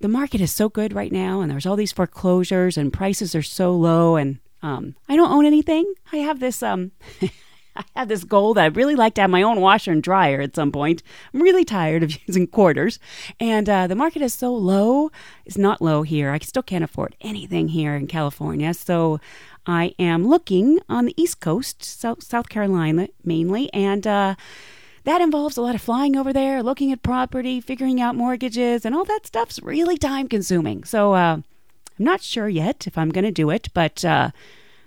the 0.00 0.08
market 0.08 0.40
is 0.40 0.52
so 0.52 0.68
good 0.68 0.92
right 0.92 1.12
now, 1.12 1.40
and 1.40 1.50
there's 1.50 1.66
all 1.66 1.76
these 1.76 1.92
foreclosures, 1.92 2.76
and 2.76 2.92
prices 2.92 3.34
are 3.34 3.42
so 3.42 3.74
low, 3.74 4.16
and 4.16 4.38
um, 4.62 4.96
I 5.08 5.16
don't 5.16 5.30
own 5.30 5.44
anything. 5.44 5.92
I 6.12 6.18
have 6.18 6.40
this 6.40 6.62
um. 6.62 6.92
I 7.74 7.84
have 7.96 8.08
this 8.08 8.24
goal 8.24 8.54
that 8.54 8.64
I'd 8.64 8.76
really 8.76 8.94
like 8.94 9.14
to 9.14 9.22
have 9.22 9.30
my 9.30 9.42
own 9.42 9.60
washer 9.60 9.92
and 9.92 10.02
dryer 10.02 10.40
at 10.40 10.54
some 10.54 10.72
point. 10.72 11.02
I'm 11.32 11.42
really 11.42 11.64
tired 11.64 12.02
of 12.02 12.16
using 12.26 12.46
quarters. 12.46 12.98
And 13.40 13.68
uh, 13.68 13.86
the 13.86 13.94
market 13.94 14.22
is 14.22 14.34
so 14.34 14.54
low. 14.54 15.10
It's 15.46 15.58
not 15.58 15.82
low 15.82 16.02
here. 16.02 16.30
I 16.30 16.38
still 16.38 16.62
can't 16.62 16.84
afford 16.84 17.16
anything 17.20 17.68
here 17.68 17.94
in 17.94 18.06
California. 18.06 18.74
So 18.74 19.20
I 19.66 19.94
am 19.98 20.26
looking 20.26 20.80
on 20.88 21.06
the 21.06 21.14
East 21.20 21.40
Coast, 21.40 21.82
South, 21.82 22.22
South 22.22 22.48
Carolina 22.48 23.08
mainly. 23.24 23.72
And 23.72 24.06
uh, 24.06 24.34
that 25.04 25.20
involves 25.20 25.56
a 25.56 25.62
lot 25.62 25.74
of 25.74 25.80
flying 25.82 26.16
over 26.16 26.32
there, 26.32 26.62
looking 26.62 26.92
at 26.92 27.02
property, 27.02 27.60
figuring 27.60 28.00
out 28.00 28.14
mortgages, 28.14 28.84
and 28.84 28.94
all 28.94 29.04
that 29.04 29.26
stuff's 29.26 29.60
really 29.62 29.96
time 29.96 30.28
consuming. 30.28 30.84
So 30.84 31.14
uh, 31.14 31.36
I'm 31.98 32.04
not 32.04 32.22
sure 32.22 32.48
yet 32.48 32.86
if 32.86 32.96
I'm 32.98 33.10
going 33.10 33.24
to 33.24 33.32
do 33.32 33.50
it, 33.50 33.68
but 33.74 34.04
uh, 34.04 34.30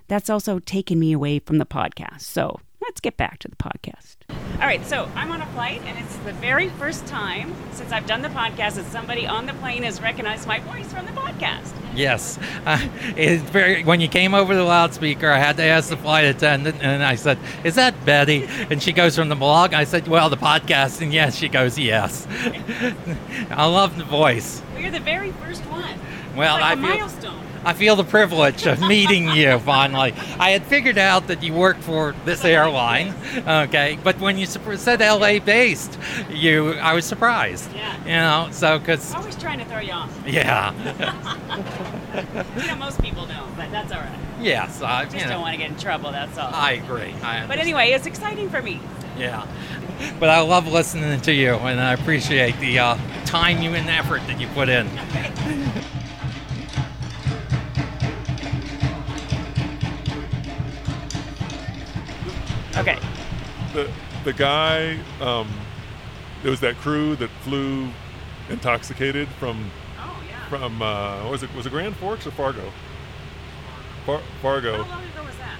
that's 0.08 0.30
also 0.30 0.58
taken 0.58 0.98
me 0.98 1.12
away 1.12 1.38
from 1.38 1.58
the 1.58 1.66
podcast. 1.66 2.22
So 2.22 2.60
let's 2.86 3.00
get 3.00 3.16
back 3.16 3.38
to 3.40 3.48
the 3.48 3.56
podcast. 3.56 4.16
All 4.30 4.66
right, 4.66 4.84
so 4.86 5.10
I'm 5.14 5.30
on 5.32 5.42
a 5.42 5.46
flight, 5.46 5.82
and 5.84 5.98
it's 5.98 6.16
the 6.18 6.32
very 6.34 6.68
first 6.70 7.06
time 7.06 7.54
since 7.72 7.92
I've 7.92 8.06
done 8.06 8.22
the 8.22 8.28
podcast 8.28 8.74
that 8.76 8.86
somebody 8.86 9.26
on 9.26 9.46
the 9.46 9.52
plane 9.54 9.82
has 9.82 10.00
recognized 10.00 10.46
my 10.46 10.60
voice 10.60 10.90
from 10.92 11.04
the 11.06 11.12
podcast. 11.12 11.72
Yes, 11.94 12.38
uh, 12.64 12.78
it's 13.16 13.42
very. 13.44 13.82
When 13.84 14.00
you 14.00 14.08
came 14.08 14.34
over 14.34 14.54
the 14.54 14.62
loudspeaker, 14.64 15.28
I 15.30 15.38
had 15.38 15.56
to 15.58 15.62
ask 15.62 15.88
the 15.88 15.96
flight 15.96 16.24
attendant, 16.24 16.82
and 16.82 17.02
I 17.02 17.14
said, 17.16 17.38
"Is 17.64 17.74
that 17.74 18.04
Betty?" 18.04 18.46
And 18.70 18.82
she 18.82 18.92
goes, 18.92 19.16
"From 19.16 19.28
the 19.28 19.34
blog." 19.36 19.72
I 19.74 19.84
said, 19.84 20.06
"Well, 20.08 20.28
the 20.30 20.36
podcast." 20.36 21.00
And 21.02 21.12
yes, 21.12 21.36
she 21.36 21.48
goes, 21.48 21.78
"Yes." 21.78 22.26
I 23.50 23.66
love 23.66 23.96
the 23.96 24.04
voice. 24.04 24.62
Well, 24.72 24.82
you're 24.82 24.90
the 24.90 25.00
very 25.00 25.32
first 25.32 25.62
one. 25.66 25.98
Well, 26.36 26.56
It's 26.56 26.62
like 26.62 26.62
I 26.62 26.72
a 26.72 26.76
feel 26.76 27.06
milestone. 27.06 27.42
I 27.66 27.72
feel 27.74 27.96
the 27.96 28.04
privilege 28.04 28.64
of 28.66 28.80
meeting 28.80 29.28
you 29.28 29.58
finally. 29.58 30.14
I 30.38 30.50
had 30.50 30.62
figured 30.62 30.98
out 30.98 31.26
that 31.26 31.42
you 31.42 31.52
worked 31.52 31.82
for 31.82 32.14
this 32.24 32.44
airline, 32.44 33.12
okay, 33.46 33.98
but 34.04 34.20
when 34.20 34.38
you 34.38 34.46
said 34.46 35.00
LA 35.00 35.40
based, 35.40 35.98
you 36.30 36.74
I 36.74 36.94
was 36.94 37.04
surprised. 37.04 37.68
Yeah. 37.74 37.96
You 38.04 38.46
know, 38.46 38.52
so 38.52 38.78
because 38.78 39.12
Always 39.12 39.34
trying 39.36 39.58
to 39.58 39.64
throw 39.64 39.80
you 39.80 39.90
off. 39.92 40.16
yeah, 40.24 40.72
You 42.60 42.66
know, 42.68 42.76
most 42.76 43.02
people 43.02 43.26
don't, 43.26 43.56
but 43.56 43.72
that's 43.72 43.90
all 43.92 43.98
right. 44.00 44.18
yes, 44.40 44.80
I 44.80 45.04
Just 45.04 45.16
you 45.16 45.22
know, 45.22 45.30
don't 45.30 45.40
want 45.40 45.54
to 45.54 45.58
get 45.58 45.70
in 45.70 45.76
trouble. 45.76 46.12
That's 46.12 46.38
all. 46.38 46.50
I 46.54 46.72
agree. 46.72 47.12
I 47.22 47.46
but 47.48 47.58
anyway, 47.58 47.90
it's 47.90 48.06
exciting 48.06 48.48
for 48.48 48.62
me. 48.62 48.80
Yeah. 49.18 49.44
But 50.20 50.28
I 50.28 50.40
love 50.40 50.68
listening 50.68 51.20
to 51.22 51.32
you, 51.32 51.54
and 51.54 51.80
I 51.80 51.94
appreciate 51.94 52.60
the 52.60 52.78
uh, 52.78 52.98
time 53.24 53.60
you 53.60 53.74
and 53.74 53.88
effort 53.90 54.20
that 54.28 54.38
you 54.40 54.46
put 54.48 54.68
in. 54.68 54.88
Okay. 62.78 62.98
the 63.72 63.90
the 64.24 64.32
guy 64.32 64.98
um, 65.20 65.48
there 66.42 66.50
was 66.50 66.60
that 66.60 66.76
crew 66.76 67.16
that 67.16 67.30
flew 67.42 67.88
intoxicated 68.50 69.28
from 69.40 69.70
Oh 69.98 70.22
yeah. 70.28 70.48
from 70.48 70.82
uh, 70.82 71.22
what 71.22 71.30
was 71.32 71.42
it 71.42 71.54
was 71.54 71.66
it 71.66 71.70
Grand 71.70 71.96
Forks 71.96 72.26
or 72.26 72.30
Fargo? 72.32 72.70
Far, 74.04 74.20
Fargo. 74.42 74.82
How 74.82 74.90
long 74.96 75.04
ago 75.04 75.24
was 75.24 75.36
that? 75.38 75.58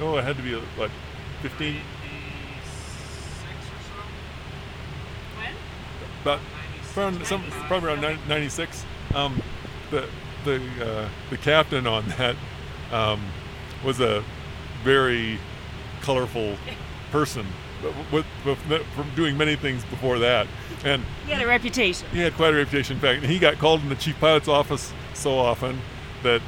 Oh, 0.00 0.16
it 0.16 0.24
had 0.24 0.36
to 0.36 0.42
be 0.42 0.54
uh, 0.54 0.60
like 0.78 0.90
15, 1.42 1.76
When? 5.36 5.54
about 6.22 6.40
around 6.96 7.26
some 7.26 7.42
probably 7.66 7.88
around 7.90 8.00
90 8.00 8.28
96. 8.28 8.84
Um, 9.14 9.42
the 9.90 10.08
the 10.44 10.60
uh, 10.82 11.08
the 11.30 11.36
captain 11.36 11.86
on 11.86 12.06
that 12.18 12.36
um, 12.92 13.20
was 13.84 14.00
a 14.00 14.24
very 14.84 15.38
colorful 16.02 16.56
person, 17.10 17.46
with, 18.12 18.26
with, 18.44 18.58
from 18.94 19.14
doing 19.16 19.36
many 19.36 19.56
things 19.56 19.84
before 19.84 20.18
that, 20.18 20.46
and 20.84 21.02
He 21.26 21.32
had 21.32 21.42
a 21.42 21.46
reputation. 21.46 22.06
he 22.12 22.20
had 22.20 22.34
quite 22.34 22.52
a 22.54 22.56
reputation. 22.56 22.96
In 22.96 23.00
fact, 23.00 23.24
he 23.24 23.38
got 23.38 23.58
called 23.58 23.82
in 23.82 23.88
the 23.88 23.94
chief 23.96 24.18
pilot's 24.20 24.48
office 24.48 24.92
so 25.14 25.38
often 25.38 25.80
that 26.22 26.40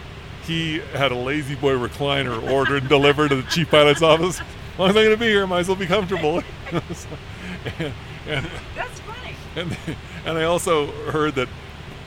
he 0.45 0.79
had 0.95 1.13
a 1.13 1.17
lazy 1.17 1.55
boy 1.55 1.75
recliner 1.75 2.43
ordered 2.53 2.83
and 2.83 2.89
delivered 2.89 3.29
to 3.31 3.37
the 3.37 3.49
chief 3.51 3.71
pilot's 3.71 4.03
office. 4.03 4.41
As 4.41 4.79
long 4.79 4.91
as 4.91 4.97
I'm 4.97 5.05
going 5.05 5.11
to 5.11 5.17
be 5.21 5.27
here, 5.27 5.43
I 5.43 5.47
might 5.47 5.61
as 5.61 5.69
well 5.69 5.77
be 5.77 5.87
comfortable. 5.87 6.43
and, 6.71 6.83
and, 8.27 8.51
That's 8.75 9.01
funny. 9.01 9.37
and, 9.57 9.77
and 10.25 10.39
I 10.39 10.45
also 10.45 10.87
heard 11.11 11.35
that 11.37 11.49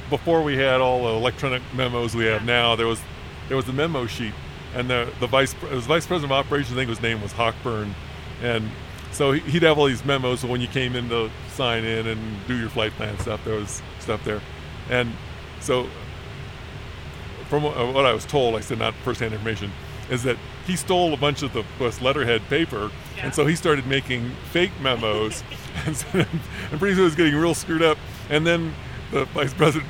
before 0.09 0.43
we 0.43 0.57
had 0.57 0.81
all 0.81 1.03
the 1.03 1.09
electronic 1.09 1.61
memos 1.73 2.15
we 2.15 2.25
have 2.25 2.43
now, 2.45 2.75
there 2.75 2.87
was 2.87 2.99
there 3.47 3.57
was 3.57 3.67
a 3.67 3.73
memo 3.73 4.07
sheet, 4.07 4.33
and 4.75 4.89
the 4.89 5.09
the 5.19 5.27
vice 5.27 5.53
it 5.63 5.71
was 5.71 5.85
vice 5.87 6.05
president 6.05 6.31
of 6.31 6.45
operations. 6.45 6.73
I 6.73 6.75
think 6.75 6.89
his 6.89 7.01
name 7.01 7.21
was 7.21 7.31
Hawkburn, 7.31 7.93
and 8.43 8.69
so 9.11 9.31
he- 9.31 9.39
he'd 9.51 9.63
have 9.63 9.77
all 9.79 9.85
these 9.85 10.05
memos. 10.05 10.41
So 10.41 10.47
when 10.47 10.61
you 10.61 10.67
came 10.67 10.95
in 10.95 11.09
to 11.09 11.29
sign 11.53 11.83
in 11.85 12.05
and 12.07 12.19
do 12.47 12.55
your 12.57 12.69
flight 12.69 12.91
plan 12.93 13.17
stuff, 13.19 13.43
there 13.45 13.55
was 13.55 13.81
stuff 13.99 14.23
there, 14.23 14.41
and 14.89 15.11
so 15.61 15.87
from 17.49 17.63
what 17.63 17.77
uh, 17.77 17.99
I 17.99 18.13
was 18.13 18.25
told, 18.25 18.55
I 18.55 18.59
said 18.59 18.79
not 18.79 18.93
firsthand 19.03 19.33
information, 19.33 19.71
is 20.09 20.23
that 20.23 20.37
he 20.65 20.75
stole 20.75 21.13
a 21.13 21.17
bunch 21.17 21.43
of 21.43 21.53
the 21.53 21.63
letterhead 22.01 22.41
paper, 22.49 22.91
Yeah. 23.15 23.25
and 23.25 23.35
so 23.35 23.45
he 23.45 23.55
started 23.55 23.85
making 23.87 24.31
fake 24.51 24.71
memos, 24.81 25.43
and, 25.85 25.95
so- 25.95 26.07
and 26.13 26.79
pretty 26.79 26.95
soon 26.95 27.01
it 27.03 27.05
was 27.05 27.15
getting 27.15 27.35
real 27.35 27.53
screwed 27.53 27.83
up. 27.83 27.97
And 28.29 28.45
then 28.45 28.73
the 29.11 29.25
vice 29.25 29.53
president 29.53 29.87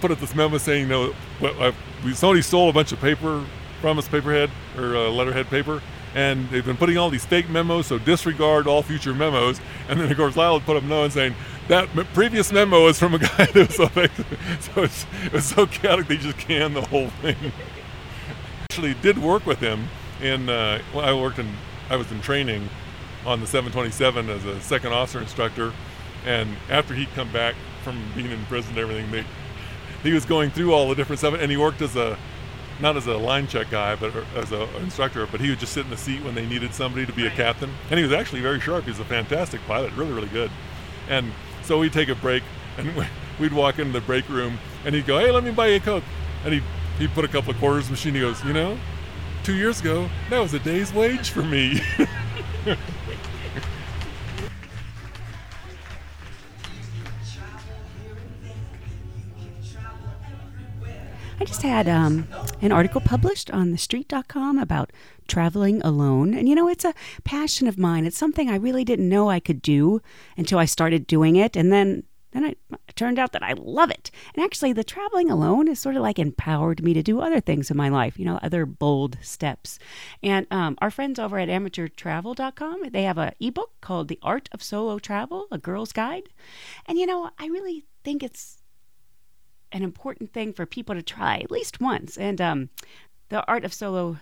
put 0.00 0.10
up 0.10 0.18
this 0.18 0.34
memo 0.34 0.56
saying, 0.56 0.88
"No, 0.88 1.14
well, 1.40 1.54
I, 1.62 1.74
we 2.02 2.14
somebody 2.14 2.40
stole 2.40 2.70
a 2.70 2.72
bunch 2.72 2.90
of 2.92 3.00
paper 3.00 3.44
from 3.84 3.98
us, 3.98 4.08
paperhead 4.08 4.50
or 4.78 4.96
uh, 4.96 5.10
letterhead 5.10 5.46
paper." 5.48 5.82
And 6.14 6.48
they've 6.48 6.64
been 6.64 6.78
putting 6.78 6.96
all 6.96 7.10
these 7.10 7.26
fake 7.26 7.50
memos, 7.50 7.88
so 7.88 7.98
disregard 7.98 8.66
all 8.66 8.82
future 8.82 9.12
memos. 9.12 9.60
And 9.90 10.00
then, 10.00 10.10
of 10.10 10.16
course, 10.16 10.36
Lyle 10.36 10.58
put 10.58 10.74
up 10.74 10.84
no 10.84 11.04
and 11.04 11.12
saying 11.12 11.34
that 11.68 11.88
previous 12.14 12.50
memo 12.50 12.86
is 12.86 12.98
from 12.98 13.12
a 13.14 13.18
guy 13.18 13.44
that 13.52 13.54
was 13.54 13.76
so 13.76 13.88
fake. 13.88 14.10
So 14.60 14.84
it's, 14.84 15.04
it 15.22 15.32
was 15.34 15.44
so 15.44 15.66
chaotic 15.66 16.06
they 16.06 16.16
just 16.16 16.38
canned 16.38 16.74
the 16.74 16.80
whole 16.80 17.10
thing. 17.20 17.36
Actually, 18.70 18.94
did 18.94 19.18
work 19.18 19.44
with 19.44 19.58
him 19.58 19.88
in. 20.22 20.48
Uh, 20.48 20.80
I 20.94 21.12
worked 21.12 21.38
in. 21.38 21.52
I 21.90 21.96
was 21.96 22.10
in 22.10 22.22
training 22.22 22.70
on 23.26 23.40
the 23.40 23.46
727 23.46 24.30
as 24.30 24.46
a 24.46 24.60
second 24.62 24.94
officer 24.94 25.20
instructor, 25.20 25.74
and 26.24 26.56
after 26.70 26.94
he'd 26.94 27.12
come 27.14 27.30
back 27.32 27.54
from 27.82 28.02
being 28.14 28.30
in 28.30 28.42
prison 28.46 28.70
and 28.70 28.78
everything, 28.78 29.10
they, 29.10 29.26
he 30.02 30.14
was 30.14 30.24
going 30.24 30.50
through 30.50 30.72
all 30.72 30.88
the 30.88 30.94
different 30.94 31.18
stuff, 31.18 31.34
and 31.38 31.50
he 31.50 31.58
worked 31.58 31.82
as 31.82 31.96
a 31.96 32.16
not 32.80 32.96
as 32.96 33.06
a 33.06 33.16
line 33.16 33.46
check 33.46 33.70
guy, 33.70 33.94
but 33.96 34.12
as 34.34 34.52
an 34.52 34.68
instructor. 34.80 35.26
But 35.26 35.40
he 35.40 35.50
would 35.50 35.58
just 35.58 35.72
sit 35.72 35.84
in 35.84 35.90
the 35.90 35.96
seat 35.96 36.22
when 36.24 36.34
they 36.34 36.46
needed 36.46 36.74
somebody 36.74 37.06
to 37.06 37.12
be 37.12 37.26
a 37.26 37.30
captain, 37.30 37.70
and 37.90 37.98
he 37.98 38.04
was 38.04 38.12
actually 38.12 38.40
very 38.40 38.60
sharp. 38.60 38.84
He 38.84 38.90
was 38.90 39.00
a 39.00 39.04
fantastic 39.04 39.60
pilot, 39.66 39.92
really, 39.94 40.12
really 40.12 40.28
good. 40.28 40.50
And 41.08 41.32
so 41.62 41.78
we'd 41.78 41.92
take 41.92 42.08
a 42.08 42.14
break, 42.14 42.42
and 42.78 42.92
we'd 43.38 43.52
walk 43.52 43.78
into 43.78 43.92
the 43.92 44.00
break 44.00 44.28
room, 44.28 44.58
and 44.84 44.94
he'd 44.94 45.06
go, 45.06 45.18
"Hey, 45.18 45.30
let 45.30 45.44
me 45.44 45.50
buy 45.50 45.68
you 45.68 45.76
a 45.76 45.80
coke," 45.80 46.04
and 46.44 46.54
he 46.54 46.62
he 46.98 47.08
put 47.08 47.24
a 47.24 47.28
couple 47.28 47.50
of 47.50 47.58
quarters 47.58 47.84
in 47.84 47.88
the 47.88 47.92
machine. 47.92 48.14
He 48.14 48.20
goes, 48.20 48.42
"You 48.44 48.52
know, 48.52 48.78
two 49.42 49.54
years 49.54 49.80
ago, 49.80 50.08
that 50.30 50.40
was 50.40 50.54
a 50.54 50.58
day's 50.58 50.92
wage 50.92 51.30
for 51.30 51.42
me." 51.42 51.80
I 61.44 61.46
just 61.46 61.60
had 61.60 61.90
um, 61.90 62.26
an 62.62 62.72
article 62.72 63.02
published 63.02 63.50
on 63.50 63.70
thestreet.com 63.70 64.58
about 64.58 64.90
traveling 65.28 65.82
alone. 65.82 66.32
And 66.32 66.48
you 66.48 66.54
know, 66.54 66.68
it's 66.68 66.86
a 66.86 66.94
passion 67.22 67.68
of 67.68 67.76
mine. 67.76 68.06
It's 68.06 68.16
something 68.16 68.48
I 68.48 68.56
really 68.56 68.82
didn't 68.82 69.10
know 69.10 69.28
I 69.28 69.40
could 69.40 69.60
do 69.60 70.00
until 70.38 70.58
I 70.58 70.64
started 70.64 71.06
doing 71.06 71.36
it. 71.36 71.54
And 71.54 71.70
then 71.70 72.04
then 72.30 72.44
it 72.44 72.58
turned 72.96 73.18
out 73.18 73.32
that 73.32 73.42
I 73.42 73.52
love 73.58 73.90
it. 73.90 74.10
And 74.34 74.42
actually, 74.42 74.72
the 74.72 74.84
traveling 74.84 75.30
alone 75.30 75.66
has 75.66 75.78
sort 75.78 75.96
of 75.96 76.02
like 76.02 76.18
empowered 76.18 76.82
me 76.82 76.94
to 76.94 77.02
do 77.02 77.20
other 77.20 77.40
things 77.40 77.70
in 77.70 77.76
my 77.76 77.90
life, 77.90 78.18
you 78.18 78.24
know, 78.24 78.40
other 78.42 78.64
bold 78.64 79.18
steps. 79.20 79.78
And 80.22 80.46
um, 80.50 80.78
our 80.80 80.90
friends 80.90 81.18
over 81.18 81.38
at 81.38 81.50
amateurtravel.com, 81.50 82.88
they 82.90 83.02
have 83.02 83.18
a 83.18 83.34
ebook 83.38 83.72
called 83.82 84.08
The 84.08 84.18
Art 84.22 84.48
of 84.50 84.62
Solo 84.62 84.98
Travel, 84.98 85.46
a 85.50 85.58
girl's 85.58 85.92
guide. 85.92 86.30
And 86.86 86.98
you 86.98 87.04
know, 87.04 87.28
I 87.38 87.48
really 87.48 87.84
think 88.02 88.22
it's 88.22 88.62
an 89.74 89.82
important 89.82 90.32
thing 90.32 90.52
for 90.54 90.64
people 90.64 90.94
to 90.94 91.02
try 91.02 91.38
at 91.38 91.50
least 91.50 91.80
once. 91.80 92.16
And 92.16 92.40
um, 92.40 92.70
the 93.28 93.44
art 93.46 93.64
of 93.64 93.74
solo 93.74 94.18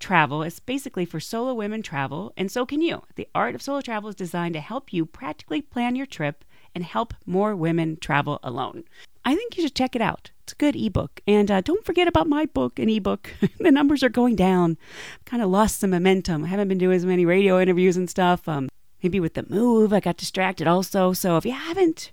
travel 0.00 0.42
is 0.42 0.58
basically 0.58 1.04
for 1.04 1.20
solo 1.20 1.54
women 1.54 1.80
travel, 1.80 2.32
and 2.36 2.50
so 2.50 2.66
can 2.66 2.82
you. 2.82 3.02
The 3.14 3.28
art 3.34 3.54
of 3.54 3.62
solo 3.62 3.80
travel 3.80 4.10
is 4.10 4.16
designed 4.16 4.54
to 4.54 4.60
help 4.60 4.92
you 4.92 5.06
practically 5.06 5.62
plan 5.62 5.94
your 5.94 6.06
trip 6.06 6.44
and 6.74 6.84
help 6.84 7.14
more 7.24 7.54
women 7.54 7.96
travel 7.96 8.40
alone. 8.42 8.82
I 9.24 9.36
think 9.36 9.56
you 9.56 9.62
should 9.62 9.76
check 9.76 9.94
it 9.94 10.02
out. 10.02 10.32
It's 10.42 10.52
a 10.52 10.56
good 10.56 10.74
ebook. 10.74 11.20
And 11.28 11.48
uh, 11.48 11.60
don't 11.60 11.84
forget 11.84 12.08
about 12.08 12.26
my 12.26 12.46
book 12.46 12.80
and 12.80 12.90
ebook. 12.90 13.30
the 13.60 13.70
numbers 13.70 14.02
are 14.02 14.08
going 14.08 14.34
down. 14.34 14.76
Kind 15.24 15.42
of 15.42 15.50
lost 15.50 15.78
some 15.78 15.90
momentum. 15.90 16.44
I 16.44 16.48
haven't 16.48 16.68
been 16.68 16.78
doing 16.78 16.96
as 16.96 17.06
many 17.06 17.24
radio 17.24 17.60
interviews 17.60 17.96
and 17.96 18.10
stuff. 18.10 18.48
Um, 18.48 18.68
maybe 19.00 19.20
with 19.20 19.34
the 19.34 19.46
move, 19.48 19.92
I 19.92 20.00
got 20.00 20.16
distracted 20.16 20.66
also. 20.66 21.12
So 21.12 21.36
if 21.36 21.46
you 21.46 21.52
haven't 21.52 22.10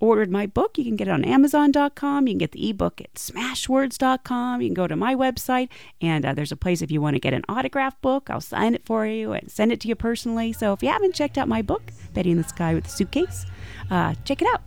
ordered 0.00 0.30
my 0.30 0.46
book, 0.46 0.78
you 0.78 0.84
can 0.84 0.96
get 0.96 1.08
it 1.08 1.10
on 1.10 1.24
Amazon.com. 1.24 2.26
You 2.26 2.32
can 2.32 2.38
get 2.38 2.52
the 2.52 2.70
ebook 2.70 3.00
at 3.00 3.14
Smashwords.com. 3.14 4.60
You 4.60 4.68
can 4.68 4.74
go 4.74 4.86
to 4.86 4.96
my 4.96 5.14
website, 5.14 5.68
and 6.00 6.24
uh, 6.24 6.34
there's 6.34 6.52
a 6.52 6.56
place 6.56 6.82
if 6.82 6.90
you 6.90 7.00
want 7.00 7.14
to 7.14 7.20
get 7.20 7.34
an 7.34 7.44
autograph 7.48 8.00
book. 8.00 8.28
I'll 8.30 8.40
sign 8.40 8.74
it 8.74 8.84
for 8.84 9.06
you 9.06 9.32
and 9.32 9.50
send 9.50 9.72
it 9.72 9.80
to 9.80 9.88
you 9.88 9.94
personally. 9.94 10.52
So 10.52 10.72
if 10.72 10.82
you 10.82 10.88
haven't 10.88 11.14
checked 11.14 11.38
out 11.38 11.48
my 11.48 11.62
book, 11.62 11.82
Betty 12.14 12.30
in 12.30 12.36
the 12.36 12.44
Sky 12.44 12.74
with 12.74 12.86
a 12.86 12.90
Suitcase, 12.90 13.46
uh, 13.90 14.14
check 14.24 14.42
it 14.42 14.48
out. 14.52 14.62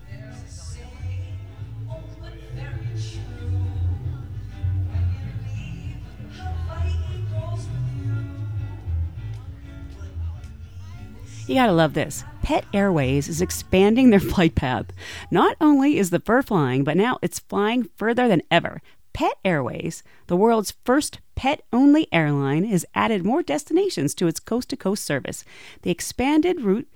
You 11.50 11.56
gotta 11.56 11.72
love 11.72 11.96
this. 11.96 12.24
Pet 12.44 12.64
Airways 12.76 13.28
is 13.28 13.42
expanding 13.42 14.12
their 14.12 14.20
flight 14.20 14.54
path. 14.54 14.86
Not 15.32 15.58
only 15.60 15.98
is 15.98 16.12
the 16.12 16.20
fur 16.20 16.44
flying, 16.44 16.84
but 16.84 16.96
now 16.96 17.18
it's 17.24 17.40
flying 17.40 17.90
further 17.96 18.28
than 18.28 18.44
ever. 18.52 18.84
Pet 19.14 19.34
Airways, 19.44 20.04
the 20.28 20.36
world's 20.36 20.76
first 20.86 21.22
pet 21.34 21.64
only 21.74 22.08
airline, 22.12 22.66
has 22.66 22.86
added 22.94 23.26
more 23.26 23.42
destinations 23.42 24.14
to 24.14 24.28
its 24.28 24.40
coast 24.40 24.70
to 24.70 24.78
coast 24.78 25.04
service. 25.04 25.44
The 25.82 25.90
expanded 25.90 26.62
route 26.62 26.88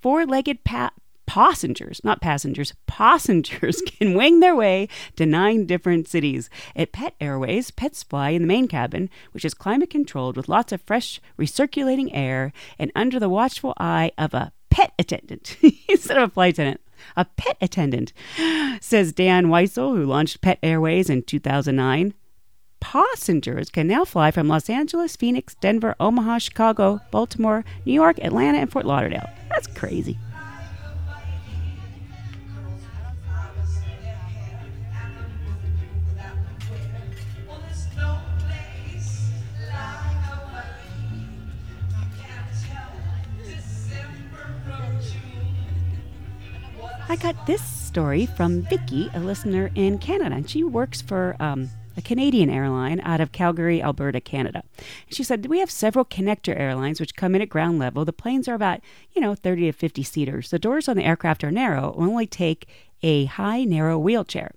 four 0.00 0.24
legged 0.24 0.64
pa- 0.64 0.92
passengers, 1.28 2.00
not 2.02 2.22
passengers, 2.22 2.72
passengers 2.86 3.82
can 3.82 4.14
wing 4.14 4.40
their 4.40 4.56
way 4.56 4.88
to 5.14 5.26
nine 5.26 5.66
different 5.66 6.08
cities. 6.08 6.48
At 6.74 6.92
Pet 6.92 7.14
Airways, 7.20 7.70
pets 7.70 8.02
fly 8.02 8.30
in 8.30 8.42
the 8.42 8.48
main 8.48 8.66
cabin, 8.66 9.10
which 9.32 9.44
is 9.44 9.54
climate 9.54 9.90
controlled 9.90 10.36
with 10.36 10.48
lots 10.48 10.72
of 10.72 10.80
fresh, 10.80 11.20
recirculating 11.38 12.08
air 12.12 12.52
and 12.78 12.90
under 12.96 13.20
the 13.20 13.28
watchful 13.28 13.74
eye 13.78 14.10
of 14.16 14.32
a 14.32 14.52
pet 14.70 14.92
attendant 14.98 15.56
instead 15.88 16.16
of 16.16 16.30
a 16.30 16.32
flight 16.32 16.54
attendant. 16.54 16.80
A 17.16 17.26
pet 17.26 17.58
attendant, 17.60 18.12
says 18.80 19.12
Dan 19.12 19.46
Wiesel, 19.46 19.96
who 19.96 20.04
launched 20.04 20.40
Pet 20.40 20.58
Airways 20.62 21.08
in 21.08 21.22
2009. 21.22 22.14
Passengers 22.80 23.70
can 23.70 23.86
now 23.86 24.04
fly 24.04 24.30
from 24.30 24.48
Los 24.48 24.70
Angeles, 24.70 25.14
Phoenix, 25.14 25.54
Denver, 25.56 25.94
Omaha, 26.00 26.38
Chicago, 26.38 27.00
Baltimore, 27.10 27.64
New 27.84 27.92
York, 27.92 28.18
Atlanta, 28.20 28.58
and 28.58 28.72
Fort 28.72 28.86
Lauderdale. 28.86 29.28
That's 29.50 29.66
crazy. 29.66 30.18
I 47.10 47.16
got 47.16 47.46
this 47.46 47.62
story 47.62 48.26
from 48.26 48.62
Vicky, 48.64 49.10
a 49.14 49.20
listener 49.20 49.70
in 49.74 49.96
Canada, 49.96 50.36
and 50.36 50.48
she 50.48 50.62
works 50.62 51.00
for 51.00 51.36
um, 51.40 51.70
a 51.96 52.02
Canadian 52.02 52.50
airline 52.50 53.00
out 53.00 53.22
of 53.22 53.32
Calgary, 53.32 53.82
Alberta, 53.82 54.20
Canada. 54.20 54.62
She 55.10 55.24
said, 55.24 55.46
We 55.46 55.60
have 55.60 55.70
several 55.70 56.04
connector 56.04 56.54
airlines 56.54 57.00
which 57.00 57.16
come 57.16 57.34
in 57.34 57.40
at 57.40 57.48
ground 57.48 57.78
level. 57.78 58.04
The 58.04 58.12
planes 58.12 58.46
are 58.46 58.54
about, 58.54 58.80
you 59.14 59.22
know, 59.22 59.34
30 59.34 59.62
to 59.62 59.72
50 59.72 60.02
seaters. 60.02 60.50
The 60.50 60.58
doors 60.58 60.86
on 60.86 60.98
the 60.98 61.04
aircraft 61.04 61.42
are 61.44 61.50
narrow, 61.50 61.94
only 61.96 62.26
take 62.26 62.68
a 63.02 63.26
high, 63.26 63.64
narrow 63.64 63.98
wheelchair. 63.98 64.52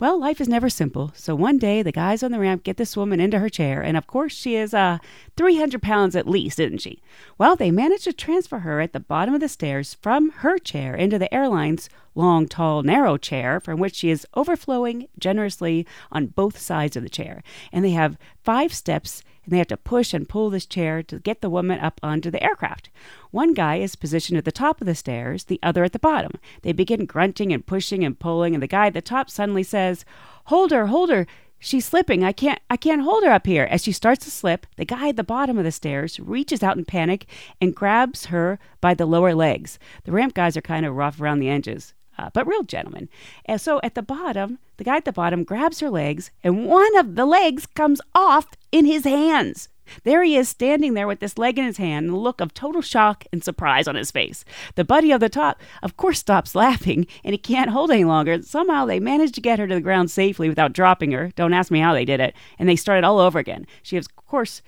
Well, 0.00 0.18
life 0.18 0.40
is 0.40 0.48
never 0.48 0.68
simple, 0.68 1.12
so 1.14 1.34
one 1.34 1.58
day 1.58 1.82
the 1.82 1.92
guys 1.92 2.22
on 2.22 2.32
the 2.32 2.38
ramp 2.38 2.64
get 2.64 2.76
this 2.76 2.96
woman 2.96 3.20
into 3.20 3.38
her 3.38 3.48
chair, 3.48 3.82
and 3.82 3.96
of 3.96 4.06
course 4.06 4.32
she 4.32 4.56
is 4.56 4.74
uh, 4.74 4.98
300 5.36 5.82
pounds 5.82 6.16
at 6.16 6.28
least, 6.28 6.60
isn't 6.60 6.82
she? 6.82 7.02
Well, 7.38 7.56
they 7.56 7.70
manage 7.70 8.04
to 8.04 8.12
transfer 8.12 8.60
her 8.60 8.80
at 8.80 8.92
the 8.92 9.00
bottom 9.00 9.34
of 9.34 9.40
the 9.40 9.48
stairs 9.48 9.94
from 9.94 10.30
her 10.30 10.58
chair 10.58 10.94
into 10.94 11.18
the 11.18 11.32
airline's 11.32 11.88
long, 12.14 12.46
tall, 12.46 12.82
narrow 12.82 13.16
chair 13.16 13.60
from 13.60 13.78
which 13.78 13.96
she 13.96 14.10
is 14.10 14.26
overflowing 14.34 15.08
generously 15.18 15.86
on 16.12 16.26
both 16.26 16.58
sides 16.58 16.96
of 16.96 17.02
the 17.02 17.08
chair. 17.08 17.42
And 17.72 17.84
they 17.84 17.90
have 17.90 18.18
five 18.42 18.72
steps 18.72 19.22
and 19.44 19.52
they 19.52 19.58
have 19.58 19.68
to 19.68 19.76
push 19.76 20.14
and 20.14 20.28
pull 20.28 20.50
this 20.50 20.66
chair 20.66 21.02
to 21.02 21.18
get 21.18 21.40
the 21.40 21.50
woman 21.50 21.78
up 21.78 22.00
onto 22.02 22.30
the 22.30 22.42
aircraft. 22.42 22.90
One 23.30 23.52
guy 23.52 23.76
is 23.76 23.96
positioned 23.96 24.38
at 24.38 24.44
the 24.44 24.52
top 24.52 24.80
of 24.80 24.86
the 24.86 24.94
stairs, 24.94 25.44
the 25.44 25.60
other 25.62 25.84
at 25.84 25.92
the 25.92 25.98
bottom. 25.98 26.32
They 26.62 26.72
begin 26.72 27.04
grunting 27.04 27.52
and 27.52 27.66
pushing 27.66 28.04
and 28.04 28.18
pulling, 28.18 28.54
and 28.54 28.62
the 28.62 28.66
guy 28.68 28.86
at 28.86 28.94
the 28.94 29.02
top 29.02 29.28
suddenly 29.28 29.62
says, 29.62 30.04
Hold 30.46 30.70
her, 30.70 30.86
hold 30.86 31.10
her. 31.10 31.26
She's 31.58 31.86
slipping. 31.86 32.22
I 32.22 32.32
can't 32.32 32.60
I 32.68 32.76
can't 32.76 33.00
hold 33.00 33.24
her 33.24 33.30
up 33.30 33.46
here. 33.46 33.64
As 33.64 33.82
she 33.82 33.92
starts 33.92 34.24
to 34.26 34.30
slip, 34.30 34.66
the 34.76 34.84
guy 34.84 35.08
at 35.08 35.16
the 35.16 35.24
bottom 35.24 35.56
of 35.56 35.64
the 35.64 35.72
stairs 35.72 36.20
reaches 36.20 36.62
out 36.62 36.76
in 36.76 36.84
panic 36.84 37.26
and 37.58 37.74
grabs 37.74 38.26
her 38.26 38.58
by 38.82 38.92
the 38.92 39.06
lower 39.06 39.34
legs. 39.34 39.78
The 40.04 40.12
ramp 40.12 40.34
guys 40.34 40.58
are 40.58 40.62
kind 40.62 40.84
of 40.84 40.94
rough 40.94 41.20
around 41.20 41.38
the 41.38 41.48
edges. 41.48 41.94
Uh, 42.18 42.30
but 42.32 42.46
real 42.46 42.62
gentlemen. 42.62 43.08
And 43.44 43.60
so 43.60 43.80
at 43.82 43.94
the 43.94 44.02
bottom, 44.02 44.58
the 44.76 44.84
guy 44.84 44.96
at 44.96 45.04
the 45.04 45.12
bottom 45.12 45.44
grabs 45.44 45.80
her 45.80 45.90
legs, 45.90 46.30
and 46.42 46.66
one 46.66 46.96
of 46.96 47.16
the 47.16 47.26
legs 47.26 47.66
comes 47.66 48.00
off 48.14 48.46
in 48.72 48.84
his 48.84 49.04
hands. 49.04 49.68
There 50.02 50.22
he 50.22 50.36
is 50.36 50.48
standing 50.48 50.94
there 50.94 51.06
with 51.06 51.20
this 51.20 51.38
leg 51.38 51.58
in 51.58 51.64
his 51.64 51.76
hand 51.76 52.06
and 52.06 52.14
a 52.14 52.18
look 52.18 52.40
of 52.40 52.54
total 52.54 52.82
shock 52.82 53.24
and 53.32 53.44
surprise 53.44 53.86
on 53.86 53.96
his 53.96 54.10
face. 54.10 54.44
The 54.76 54.84
buddy 54.84 55.12
of 55.12 55.20
the 55.20 55.28
top, 55.28 55.60
of 55.82 55.96
course, 55.96 56.18
stops 56.18 56.54
laughing 56.54 57.06
and 57.22 57.32
he 57.32 57.38
can't 57.38 57.70
hold 57.70 57.90
any 57.90 58.04
longer. 58.04 58.40
Somehow 58.42 58.86
they 58.86 59.00
manage 59.00 59.32
to 59.32 59.40
get 59.40 59.58
her 59.58 59.66
to 59.66 59.74
the 59.74 59.80
ground 59.80 60.10
safely 60.10 60.48
without 60.48 60.72
dropping 60.72 61.12
her. 61.12 61.30
Don't 61.36 61.52
ask 61.52 61.70
me 61.70 61.80
how 61.80 61.92
they 61.92 62.04
did 62.04 62.20
it. 62.20 62.34
And 62.58 62.68
they 62.68 62.76
started 62.76 63.04
all 63.04 63.18
over 63.18 63.38
again. 63.38 63.66
She, 63.82 63.96
of 63.96 64.14
course, 64.16 64.62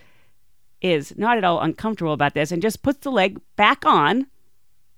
is 0.81 1.17
not 1.17 1.39
at 1.39 1.45
all 1.45 1.61
uncomfortable 1.61 2.13
about 2.13 2.35
this 2.35 2.53
and 2.53 2.63
just 2.63 2.83
puts 2.83 2.99
the 2.99 3.11
leg 3.11 3.41
back 3.57 3.85
on 3.87 4.27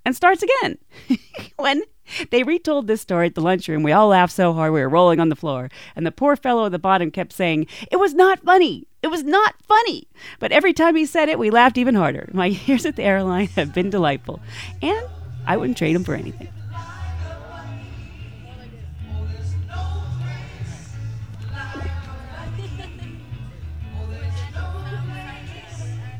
and 0.04 0.16
starts 0.16 0.42
again. 0.42 0.78
when 1.56 1.82
they 2.30 2.42
retold 2.42 2.86
this 2.86 3.00
story 3.00 3.26
at 3.26 3.34
the 3.34 3.40
lunchroom, 3.40 3.82
we 3.82 3.92
all 3.92 4.08
laughed 4.08 4.32
so 4.32 4.52
hard 4.52 4.72
we 4.72 4.80
were 4.80 4.88
rolling 4.88 5.20
on 5.20 5.28
the 5.28 5.36
floor. 5.36 5.70
And 5.96 6.06
the 6.06 6.12
poor 6.12 6.36
fellow 6.36 6.66
at 6.66 6.72
the 6.72 6.78
bottom 6.78 7.10
kept 7.10 7.32
saying, 7.32 7.66
It 7.90 7.96
was 7.96 8.14
not 8.14 8.40
funny. 8.40 8.86
It 9.02 9.08
was 9.08 9.22
not 9.22 9.54
funny. 9.62 10.08
But 10.38 10.52
every 10.52 10.72
time 10.72 10.96
he 10.96 11.06
said 11.06 11.28
it, 11.28 11.38
we 11.38 11.50
laughed 11.50 11.78
even 11.78 11.94
harder. 11.94 12.28
My 12.32 12.46
years 12.66 12.84
at 12.86 12.96
the 12.96 13.04
airline 13.04 13.48
have 13.48 13.72
been 13.72 13.90
delightful. 13.90 14.40
And 14.82 15.06
I 15.46 15.56
wouldn't 15.56 15.78
trade 15.78 15.94
them 15.94 16.04
for 16.04 16.14
anything. 16.14 16.48